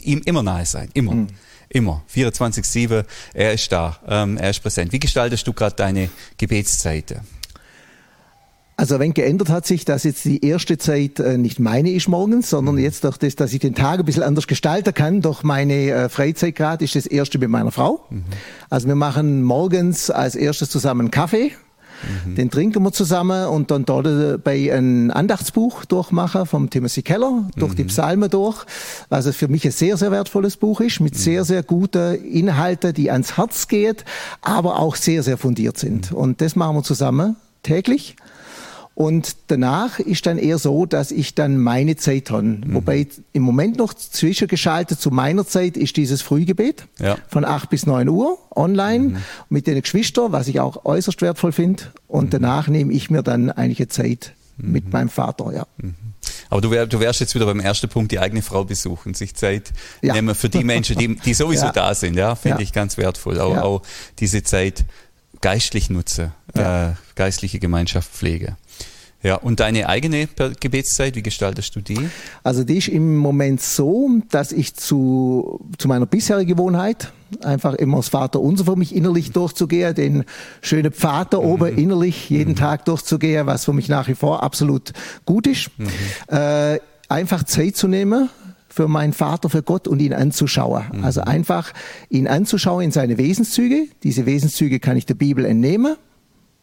ihm 0.00 0.22
immer 0.24 0.42
nahe 0.42 0.64
sein, 0.64 0.88
immer. 0.94 1.12
Mhm. 1.12 1.28
Immer. 1.72 2.02
24-7, 2.14 3.04
er 3.32 3.52
ist 3.54 3.72
da, 3.72 3.96
ähm, 4.06 4.36
er 4.36 4.50
ist 4.50 4.60
präsent. 4.60 4.92
Wie 4.92 5.00
gestaltest 5.00 5.46
du 5.46 5.54
gerade 5.54 5.74
deine 5.74 6.10
Gebetszeiten? 6.36 7.20
Also 8.76 8.98
wenn 8.98 9.14
geändert 9.14 9.48
hat 9.48 9.66
sich, 9.66 9.84
dass 9.84 10.04
jetzt 10.04 10.24
die 10.24 10.44
erste 10.44 10.76
Zeit 10.76 11.18
äh, 11.18 11.38
nicht 11.38 11.60
meine 11.60 11.90
ist 11.90 12.08
morgens, 12.08 12.50
sondern 12.50 12.74
mhm. 12.74 12.82
jetzt 12.82 13.04
durch 13.04 13.16
das, 13.16 13.36
dass 13.36 13.52
ich 13.52 13.60
den 13.60 13.74
Tag 13.74 14.00
ein 14.00 14.04
bisschen 14.04 14.22
anders 14.22 14.46
gestalten 14.46 14.92
kann, 14.92 15.22
durch 15.22 15.42
meine 15.42 15.90
äh, 15.90 16.08
Freizeit 16.08 16.56
gerade, 16.56 16.84
ist 16.84 16.94
das 16.94 17.06
erste 17.06 17.38
mit 17.38 17.48
meiner 17.48 17.70
Frau. 17.70 18.04
Mhm. 18.10 18.24
Also 18.68 18.88
wir 18.88 18.94
machen 18.94 19.42
morgens 19.42 20.10
als 20.10 20.34
erstes 20.34 20.68
zusammen 20.68 21.10
Kaffee 21.10 21.52
Mhm. 22.26 22.34
Den 22.34 22.50
trinken 22.50 22.82
wir 22.82 22.92
zusammen 22.92 23.46
und 23.46 23.70
dann 23.70 23.84
dort 23.84 24.44
bei 24.44 24.72
ein 24.72 25.10
Andachtsbuch 25.10 25.84
durchmachen 25.84 26.46
vom 26.46 26.70
Timothy 26.70 27.02
Keller, 27.02 27.48
durch 27.56 27.72
mhm. 27.72 27.76
die 27.76 27.84
Psalmen 27.84 28.30
durch, 28.30 28.64
was 29.08 29.28
für 29.34 29.48
mich 29.48 29.64
ein 29.64 29.72
sehr, 29.72 29.96
sehr 29.96 30.10
wertvolles 30.10 30.56
Buch 30.56 30.80
ist, 30.80 31.00
mit 31.00 31.14
mhm. 31.14 31.18
sehr, 31.18 31.44
sehr 31.44 31.62
guten 31.62 32.14
Inhalten, 32.24 32.94
die 32.94 33.10
ans 33.10 33.36
Herz 33.36 33.68
geht, 33.68 34.04
aber 34.40 34.78
auch 34.78 34.96
sehr, 34.96 35.22
sehr 35.22 35.38
fundiert 35.38 35.78
sind. 35.78 36.10
Mhm. 36.10 36.16
Und 36.16 36.40
das 36.40 36.56
machen 36.56 36.76
wir 36.76 36.82
zusammen 36.82 37.36
täglich. 37.62 38.16
Und 38.94 39.36
danach 39.46 39.98
ist 39.98 40.26
dann 40.26 40.38
eher 40.38 40.58
so, 40.58 40.84
dass 40.84 41.10
ich 41.10 41.34
dann 41.34 41.58
meine 41.58 41.96
Zeit 41.96 42.30
habe. 42.30 42.42
Mhm. 42.42 42.74
Wobei 42.74 43.06
im 43.32 43.42
Moment 43.42 43.78
noch 43.78 43.94
zwischengeschaltet 43.94 45.00
zu 45.00 45.10
meiner 45.10 45.46
Zeit 45.46 45.76
ist 45.76 45.96
dieses 45.96 46.20
Frühgebet 46.20 46.84
ja. 46.98 47.16
von 47.28 47.44
8 47.44 47.70
bis 47.70 47.86
9 47.86 48.08
Uhr 48.08 48.38
online 48.54 49.04
mhm. 49.04 49.16
mit 49.48 49.66
den 49.66 49.80
Geschwistern, 49.80 50.32
was 50.32 50.48
ich 50.48 50.60
auch 50.60 50.84
äußerst 50.84 51.22
wertvoll 51.22 51.52
finde. 51.52 51.84
Und 52.06 52.26
mhm. 52.26 52.30
danach 52.30 52.68
nehme 52.68 52.92
ich 52.92 53.08
mir 53.10 53.22
dann 53.22 53.50
einige 53.50 53.88
Zeit 53.88 54.34
mit 54.58 54.86
mhm. 54.86 54.90
meinem 54.90 55.08
Vater, 55.08 55.52
ja. 55.52 55.66
Mhm. 55.78 55.94
Aber 56.50 56.60
du, 56.60 56.70
wär, 56.70 56.86
du 56.86 57.00
wärst 57.00 57.20
jetzt 57.20 57.34
wieder 57.34 57.46
beim 57.46 57.60
ersten 57.60 57.88
Punkt, 57.88 58.12
die 58.12 58.18
eigene 58.18 58.42
Frau 58.42 58.64
besuchen, 58.64 59.14
sich 59.14 59.34
Zeit 59.34 59.72
ja. 60.02 60.12
nehmen 60.12 60.34
für 60.34 60.50
die 60.50 60.64
Menschen, 60.64 60.98
die, 60.98 61.16
die 61.16 61.32
sowieso 61.34 61.66
ja. 61.66 61.72
da 61.72 61.94
sind. 61.94 62.14
Ja, 62.14 62.34
finde 62.34 62.62
ich 62.62 62.74
ganz 62.74 62.98
wertvoll. 62.98 63.40
Auch, 63.40 63.56
auch 63.56 63.82
diese 64.18 64.42
Zeit 64.42 64.84
geistlich 65.40 65.88
nutze, 66.54 66.96
äh, 66.96 67.14
geistliche 67.14 67.58
Gemeinschaft 67.58 68.10
pflege. 68.10 68.56
Ja, 69.22 69.36
und 69.36 69.60
deine 69.60 69.88
eigene 69.88 70.28
Gebetszeit, 70.58 71.14
wie 71.14 71.22
gestaltest 71.22 71.76
du 71.76 71.80
die? 71.80 72.08
Also 72.42 72.64
die 72.64 72.78
ist 72.78 72.88
im 72.88 73.16
Moment 73.16 73.60
so, 73.60 74.10
dass 74.30 74.50
ich 74.50 74.74
zu, 74.74 75.60
zu 75.78 75.86
meiner 75.86 76.06
bisherigen 76.06 76.48
Gewohnheit 76.48 77.12
einfach 77.44 77.74
immer 77.74 77.98
das 77.98 78.08
Vater 78.08 78.40
unser 78.40 78.64
für 78.64 78.76
mich 78.76 78.94
innerlich 78.94 79.30
durchzugehen, 79.30 79.94
den 79.94 80.24
schönen 80.60 80.92
Pfad 80.92 81.34
da 81.34 81.38
oben 81.38 81.72
mhm. 81.72 81.78
innerlich 81.78 82.30
jeden 82.30 82.50
mhm. 82.50 82.56
Tag 82.56 82.84
durchzugehen, 82.84 83.46
was 83.46 83.64
für 83.64 83.72
mich 83.72 83.88
nach 83.88 84.08
wie 84.08 84.16
vor 84.16 84.42
absolut 84.42 84.92
gut 85.24 85.46
ist. 85.46 85.70
Mhm. 85.78 85.88
Äh, 86.26 86.80
einfach 87.08 87.44
Zeit 87.44 87.76
zu 87.76 87.86
nehmen, 87.86 88.28
für 88.68 88.88
meinen 88.88 89.12
Vater, 89.12 89.50
für 89.50 89.62
Gott 89.62 89.86
und 89.86 90.00
ihn 90.00 90.14
anzuschauen. 90.14 90.84
Mhm. 90.92 91.04
Also 91.04 91.20
einfach 91.20 91.72
ihn 92.08 92.26
anzuschauen 92.26 92.82
in 92.82 92.90
seine 92.90 93.18
Wesenszüge. 93.18 93.86
Diese 94.02 94.26
Wesenszüge 94.26 94.80
kann 94.80 94.96
ich 94.96 95.06
der 95.06 95.14
Bibel 95.14 95.44
entnehmen 95.44 95.96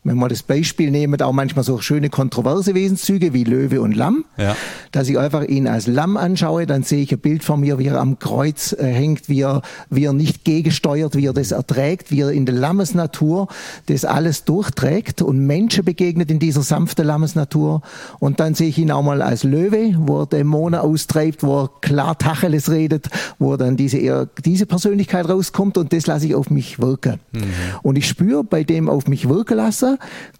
wenn 0.03 0.17
wir 0.17 0.29
das 0.29 0.43
Beispiel 0.43 0.91
nehmen, 0.91 1.21
auch 1.21 1.33
manchmal 1.33 1.65
so 1.65 1.79
schöne 1.79 2.09
kontroverse 2.09 2.73
Wesenszüge 2.73 3.33
wie 3.33 3.43
Löwe 3.43 3.81
und 3.81 3.93
Lamm, 3.93 4.23
ja. 4.37 4.55
dass 4.93 5.09
ich 5.09 5.19
einfach 5.19 5.43
ihn 5.43 5.67
als 5.67 5.87
Lamm 5.87 6.15
anschaue, 6.15 6.65
dann 6.65 6.83
sehe 6.83 7.03
ich 7.03 7.11
ein 7.11 7.19
Bild 7.19 7.43
von 7.43 7.59
mir, 7.59 7.79
wie 7.79 7.87
er 7.87 7.99
am 7.99 8.17
Kreuz 8.17 8.71
äh, 8.71 8.85
hängt, 8.85 9.27
wie 9.27 9.41
er, 9.41 9.61
wie 9.89 10.05
er 10.05 10.13
nicht 10.13 10.45
gegensteuert, 10.45 11.17
wie 11.17 11.25
er 11.25 11.33
das 11.33 11.51
erträgt, 11.51 12.11
wie 12.11 12.21
er 12.21 12.31
in 12.31 12.45
der 12.45 12.55
Lammesnatur 12.55 13.49
das 13.87 14.05
alles 14.05 14.45
durchträgt 14.45 15.21
und 15.21 15.45
Menschen 15.45 15.83
begegnet 15.83 16.31
in 16.31 16.39
dieser 16.39 16.61
sanften 16.61 17.05
Lammesnatur. 17.05 17.81
Und 18.19 18.39
dann 18.39 18.55
sehe 18.55 18.69
ich 18.69 18.77
ihn 18.77 18.91
auch 18.91 19.03
mal 19.03 19.21
als 19.21 19.43
Löwe, 19.43 19.95
wo 19.97 20.21
er 20.21 20.27
Dämonen 20.27 20.79
austreibt, 20.79 21.43
wo 21.43 21.63
er 21.63 21.71
klar 21.81 22.17
Tacheles 22.17 22.71
redet, 22.71 23.09
wo 23.37 23.57
dann 23.57 23.75
diese, 23.75 23.97
eher, 23.97 24.29
diese 24.45 24.65
Persönlichkeit 24.65 25.27
rauskommt 25.27 25.77
und 25.77 25.91
das 25.91 26.07
lasse 26.07 26.27
ich 26.27 26.35
auf 26.35 26.49
mich 26.49 26.79
wirken. 26.79 27.19
Mhm. 27.33 27.43
Und 27.81 27.97
ich 27.97 28.07
spüre 28.07 28.45
bei 28.45 28.63
dem 28.63 28.87
auf 28.87 29.07
mich 29.07 29.27
wirken 29.27 29.57
lassen, 29.57 29.88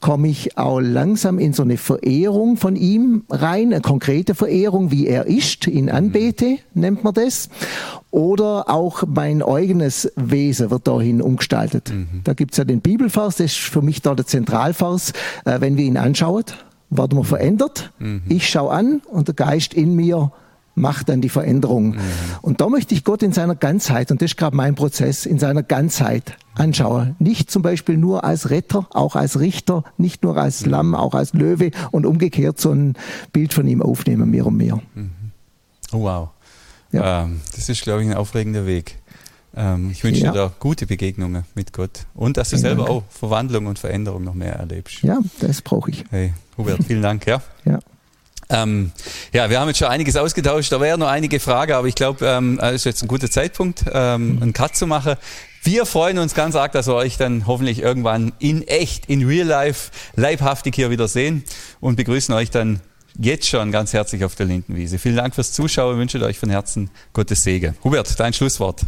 komme 0.01 0.27
ich 0.27 0.58
auch 0.58 0.79
langsam 0.79 1.39
in 1.39 1.53
so 1.53 1.63
eine 1.63 1.77
Verehrung 1.77 2.58
von 2.58 2.75
ihm 2.75 3.24
rein, 3.29 3.74
eine 3.74 3.82
konkrete 3.82 4.36
Verehrung, 4.36 4.91
wie 4.91 5.08
er 5.08 5.25
ist, 5.25 5.68
in 5.68 5.89
Anbete 5.89 6.58
nennt 6.74 7.03
man 7.03 7.13
das. 7.13 7.50
Oder 8.12 8.70
auch 8.70 9.03
mein 9.08 9.41
eigenes 9.41 10.12
Wesen 10.15 10.72
wird 10.72 10.88
dahin 10.88 11.22
umgestaltet. 11.22 11.91
Mhm. 11.91 12.22
Da 12.24 12.34
es 12.34 12.58
ja 12.58 12.63
den 12.63 12.82
Bibelvers, 12.82 13.38
das 13.38 13.51
ist 13.51 13.58
für 13.58 13.82
mich 13.82 14.01
da 14.01 14.15
der 14.15 14.25
Zentralvers, 14.25 15.13
äh, 15.46 15.62
wenn 15.62 15.77
wir 15.77 15.86
ihn 15.86 15.98
anschauen, 15.98 16.46
werden 16.89 17.18
wir 17.18 17.24
verändert. 17.24 17.91
Mhm. 18.00 18.24
Ich 18.29 18.50
schaue 18.50 18.72
an 18.72 19.01
und 19.06 19.27
der 19.27 19.36
Geist 19.36 19.74
in 19.74 19.96
mir 19.96 20.32
macht 20.79 21.09
dann 21.09 21.21
die 21.21 21.29
Veränderung. 21.29 21.89
Mhm. 21.91 22.00
Und 22.41 22.62
da 22.62 22.69
möchte 22.69 22.95
ich 22.95 23.03
Gott 23.03 23.21
in 23.21 23.33
seiner 23.33 23.55
Ganzheit, 23.55 24.12
und 24.12 24.21
das 24.21 24.31
ist 24.31 24.38
gerade 24.38 24.55
mein 24.55 24.75
Prozess, 24.75 25.25
in 25.25 25.39
seiner 25.39 25.63
Ganzheit 25.63 26.38
anschauen. 26.55 27.15
Nicht 27.19 27.51
zum 27.51 27.62
Beispiel 27.62 27.98
nur 27.98 28.24
als 28.24 28.50
Retter, 28.50 28.88
auch 28.91 29.15
als 29.15 29.39
Richter, 29.39 29.83
nicht 29.98 30.24
nur 30.24 30.38
als. 30.38 30.65
Lamm, 30.65 30.95
auch 30.95 31.13
als 31.13 31.33
Löwe 31.33 31.71
und 31.91 32.05
umgekehrt 32.05 32.59
so 32.59 32.71
ein 32.71 32.95
Bild 33.33 33.53
von 33.53 33.67
ihm 33.67 33.81
aufnehmen, 33.81 34.29
mehr 34.29 34.45
und 34.45 34.57
mehr. 34.57 34.79
Mhm. 34.95 35.12
Oh, 35.91 36.01
wow. 36.01 36.29
Ja. 36.91 37.24
Ähm, 37.24 37.41
das 37.55 37.69
ist, 37.69 37.81
glaube 37.81 38.03
ich, 38.03 38.09
ein 38.09 38.15
aufregender 38.15 38.65
Weg. 38.65 38.98
Ähm, 39.55 39.89
ich 39.91 40.03
wünsche 40.03 40.21
ja. 40.21 40.31
dir 40.31 40.38
da 40.38 40.51
gute 40.59 40.86
Begegnungen 40.86 41.43
mit 41.55 41.74
Gott 41.74 42.05
und 42.13 42.38
dass 42.38 42.50
du 42.50 42.57
vielen 42.57 42.62
selber 42.62 42.86
Dank. 42.86 42.98
auch 42.98 43.03
Verwandlung 43.09 43.65
und 43.65 43.79
Veränderung 43.79 44.24
noch 44.24 44.36
mehr 44.36 44.53
erlebst. 44.53 45.01
Ja, 45.01 45.19
das 45.39 45.62
brauche 45.62 45.89
ich. 45.91 46.05
Hey, 46.12 46.33
Hubert, 46.57 46.83
vielen 46.83 47.01
Dank. 47.01 47.25
Ja. 47.25 47.41
ja. 47.65 47.79
Ähm, 48.50 48.91
ja, 49.32 49.50
wir 49.50 49.60
haben 49.60 49.68
jetzt 49.68 49.77
schon 49.77 49.88
einiges 49.88 50.15
ausgetauscht. 50.15 50.72
Da 50.72 50.82
wäre 50.82 50.98
noch 50.98 51.08
einige 51.08 51.39
Fragen, 51.39 51.74
aber 51.74 51.88
ich 51.88 51.96
glaube, 51.96 52.25
ähm, 52.25 52.60
ist 52.60 52.86
jetzt 52.86 53.03
ein 53.03 53.08
guter 53.08 53.29
Zeitpunkt, 53.29 53.86
ähm, 53.94 54.39
einen 54.41 54.53
Cut 54.53 54.75
zu 54.75 54.88
machen. 54.88 55.15
Wir 55.63 55.86
freuen 55.86 56.18
uns 56.18 56.34
ganz 56.34 56.56
arg, 56.56 56.72
dass 56.72 56.88
wir 56.88 56.96
euch 56.96 57.18
dann 57.18 57.46
hoffentlich 57.46 57.79
irgendwann 57.79 58.32
in 58.39 58.68
echt, 58.68 59.08
in 59.08 59.25
real 59.25 59.46
life, 59.46 59.91
leibhaftig 60.15 60.74
hier 60.75 60.89
wieder 60.89 61.08
sehen 61.08 61.44
und 61.79 61.96
begrüßen 61.96 62.34
euch 62.34 62.50
dann 62.50 62.79
jetzt 63.20 63.48
schon 63.48 63.72
ganz 63.72 63.94
herzlich 63.94 64.24
auf 64.24 64.36
der 64.36 64.46
Lindenwiese. 64.46 64.98
Vielen 64.98 65.18
Dank 65.18 65.36
fürs 65.36 65.51
Zuschauen, 65.51 65.98
wünsche 65.98 66.24
euch 66.24 66.39
von 66.39 66.50
Herzen 66.50 66.89
Gottes 67.13 67.44
Segen. 67.44 67.75
Hubert, 67.84 68.20
dein 68.20 68.34
Schlusswort. 68.34 68.86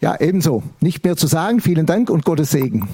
Ja, 0.00 0.18
ebenso. 0.18 0.62
Nicht 0.80 1.04
mehr 1.04 1.16
zu 1.16 1.26
sagen. 1.26 1.60
Vielen 1.60 1.84
Dank 1.84 2.08
und 2.08 2.24
Gottes 2.24 2.50
Segen. 2.50 2.88